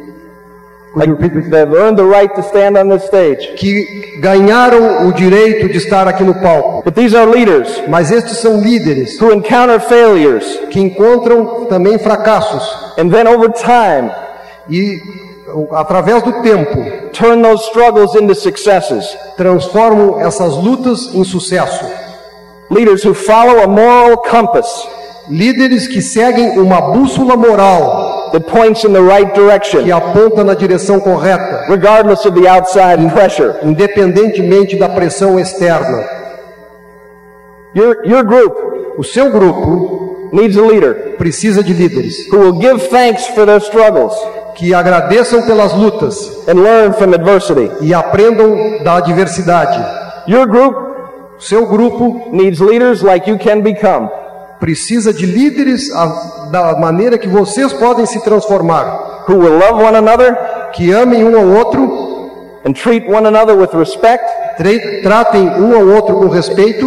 que 3.56 4.18
ganharam 4.20 5.08
o 5.08 5.12
direito 5.12 5.68
de 5.68 5.78
estar 5.78 6.06
aqui 6.06 6.22
no 6.22 6.34
palco. 6.34 6.82
But 6.84 6.94
these 6.94 7.16
are 7.16 7.28
leaders 7.28 7.82
Mas 7.88 8.12
estes 8.12 8.38
são 8.38 8.60
líderes 8.60 9.20
who 9.20 9.32
encounter 9.32 9.80
failures 9.80 10.44
que 10.70 10.80
encontram 10.80 11.64
também 11.66 11.98
fracassos 11.98 12.62
and 12.96 13.10
then 13.10 13.26
over 13.26 13.50
time 13.52 14.10
e, 14.70 14.98
através 15.72 16.22
do 16.22 16.40
tempo, 16.42 17.10
turn 17.12 17.42
those 17.42 17.64
struggles 17.64 18.14
into 18.14 18.34
successes. 18.34 19.04
transformam 19.36 20.20
essas 20.20 20.54
lutas 20.56 21.12
em 21.12 21.24
sucesso. 21.24 21.84
Leaders 22.70 23.04
who 23.04 23.12
follow 23.14 23.62
a 23.62 23.66
moral 23.66 24.18
compass 24.18 24.88
Líderes 25.28 25.88
que 25.88 26.02
seguem 26.02 26.58
uma 26.58 26.80
bússola 26.92 27.34
moral 27.34 28.13
that 28.34 28.50
points 28.50 28.84
in 28.84 28.92
the 28.92 29.00
right 29.00 29.32
que 29.32 29.40
direction, 29.40 29.90
aponta 29.92 30.42
na 30.44 30.54
direção 30.54 30.98
correta, 31.00 31.66
regardless 31.68 32.24
of 32.26 32.34
the 32.38 32.48
outside 32.48 32.98
pressure. 33.12 33.54
independentemente 33.62 34.76
da 34.76 34.88
pressão 34.88 35.38
externa. 35.38 36.04
Your, 37.74 38.04
your 38.04 38.24
group 38.24 38.54
O 38.96 39.02
seu 39.02 39.30
grupo 39.30 40.28
needs 40.32 40.56
a 40.56 40.62
leader 40.62 41.16
precisa 41.18 41.62
de 41.62 41.72
líderes 41.72 42.28
who 42.30 42.38
will 42.38 42.58
give 42.60 42.88
thanks 42.88 43.26
for 43.28 43.44
their 43.44 43.60
struggles 43.60 44.14
que 44.54 44.72
agradeçam 44.72 45.42
pelas 45.42 45.72
lutas 45.72 46.46
and 46.48 46.54
learn 46.62 46.92
from 46.92 47.12
adversity. 47.12 47.70
e 47.80 47.92
aprendam 47.92 48.82
da 48.84 48.98
adversidade. 48.98 49.84
Your 50.28 50.46
group 50.46 50.76
seu 51.40 51.66
grupo 51.66 52.30
needs 52.32 52.60
leaders 52.60 53.02
like 53.02 53.28
you 53.28 53.36
can 53.38 53.60
become, 53.60 54.08
precisa 54.60 55.12
de 55.12 55.26
líderes 55.26 55.90
da 56.54 56.78
maneira 56.78 57.18
que 57.18 57.26
vocês 57.26 57.72
podem 57.72 58.06
se 58.06 58.22
transformar, 58.22 59.24
who 59.28 59.36
will 59.36 59.58
love 59.58 59.82
one 59.82 59.96
another 59.96 60.36
que 60.72 60.92
amem 60.92 61.24
um 61.24 61.36
ao 61.36 61.48
outro, 61.48 62.60
and 62.64 62.72
treat 62.74 63.10
one 63.10 63.26
another 63.26 63.56
with 63.56 63.74
respect 63.74 64.24
tratem 65.02 65.48
um 65.48 65.74
ao 65.74 65.84
outro 65.88 66.14
com 66.14 66.28
respeito 66.28 66.86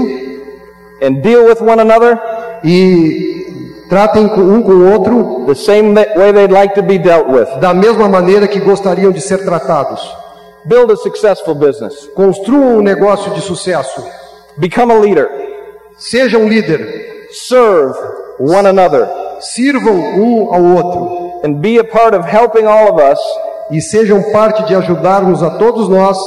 and 1.01 1.21
deal 1.21 1.43
with 1.43 1.61
one 1.61 1.81
another 1.81 2.17
e 2.63 3.83
tratem 3.89 4.29
com 4.29 4.39
um 4.39 4.63
com 4.63 4.71
o 4.71 4.91
outro 4.93 5.45
the 5.45 5.53
same 5.53 5.93
way 5.93 6.31
they'd 6.31 6.53
like 6.53 6.73
to 6.73 6.81
be 6.81 6.97
dealt 6.97 7.27
with. 7.27 7.59
da 7.59 7.73
mesma 7.73 8.07
maneira 8.07 8.47
que 8.47 8.61
gostariam 8.61 9.11
de 9.11 9.19
ser 9.19 9.43
tratados. 9.43 10.01
Build 10.63 10.91
a 10.93 10.95
successful 10.95 11.55
business. 11.55 12.07
Construam 12.15 12.77
um 12.77 12.81
negócio 12.81 13.33
de 13.33 13.41
sucesso. 13.41 14.01
Become 14.57 14.93
a 14.93 14.99
leader. 14.99 15.29
Seja 15.97 16.37
um 16.37 16.47
líder. 16.47 17.27
Serve 17.31 17.97
one 18.39 18.67
another 18.67 19.26
Sirvam 19.39 19.93
um 19.95 20.53
ao 20.53 20.61
outro 20.63 21.41
and 21.45 21.53
be 21.55 21.79
a 21.79 21.83
part 21.83 22.15
of 22.15 22.27
helping 22.27 22.65
all 22.65 22.93
of 22.93 23.01
us 23.01 23.19
e 23.71 23.81
sejam 23.81 24.21
parte 24.31 24.63
de 24.63 24.75
ajudarmos 24.75 25.43
a 25.43 25.51
todos 25.51 25.87
nós 25.89 26.17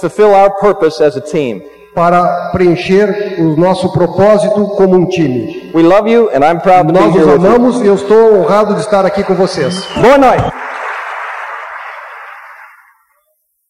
fulfill 0.00 0.30
our 0.34 0.50
purpose 0.60 1.02
as 1.02 1.16
a 1.16 1.20
team. 1.20 1.62
para 1.94 2.50
preencher 2.52 3.36
o 3.40 3.56
nosso 3.56 3.92
propósito 3.92 4.64
como 4.76 4.94
um 4.94 5.06
time. 5.06 5.72
We 5.74 5.82
love 5.82 6.08
you 6.08 6.30
and 6.32 6.44
I'm 6.44 6.60
proud 6.60 6.86
to 6.86 6.92
be 6.92 7.00
Nós 7.00 7.12
here 7.14 7.24
os 7.24 7.32
with 7.32 7.40
you. 7.40 7.46
amamos 7.46 7.80
e 7.82 7.86
eu 7.86 7.94
estou 7.96 8.36
honrado 8.36 8.74
de 8.74 8.80
estar 8.80 9.04
aqui 9.04 9.24
com 9.24 9.34
vocês. 9.34 9.74
Boa 10.00 10.16
noite. 10.16 10.69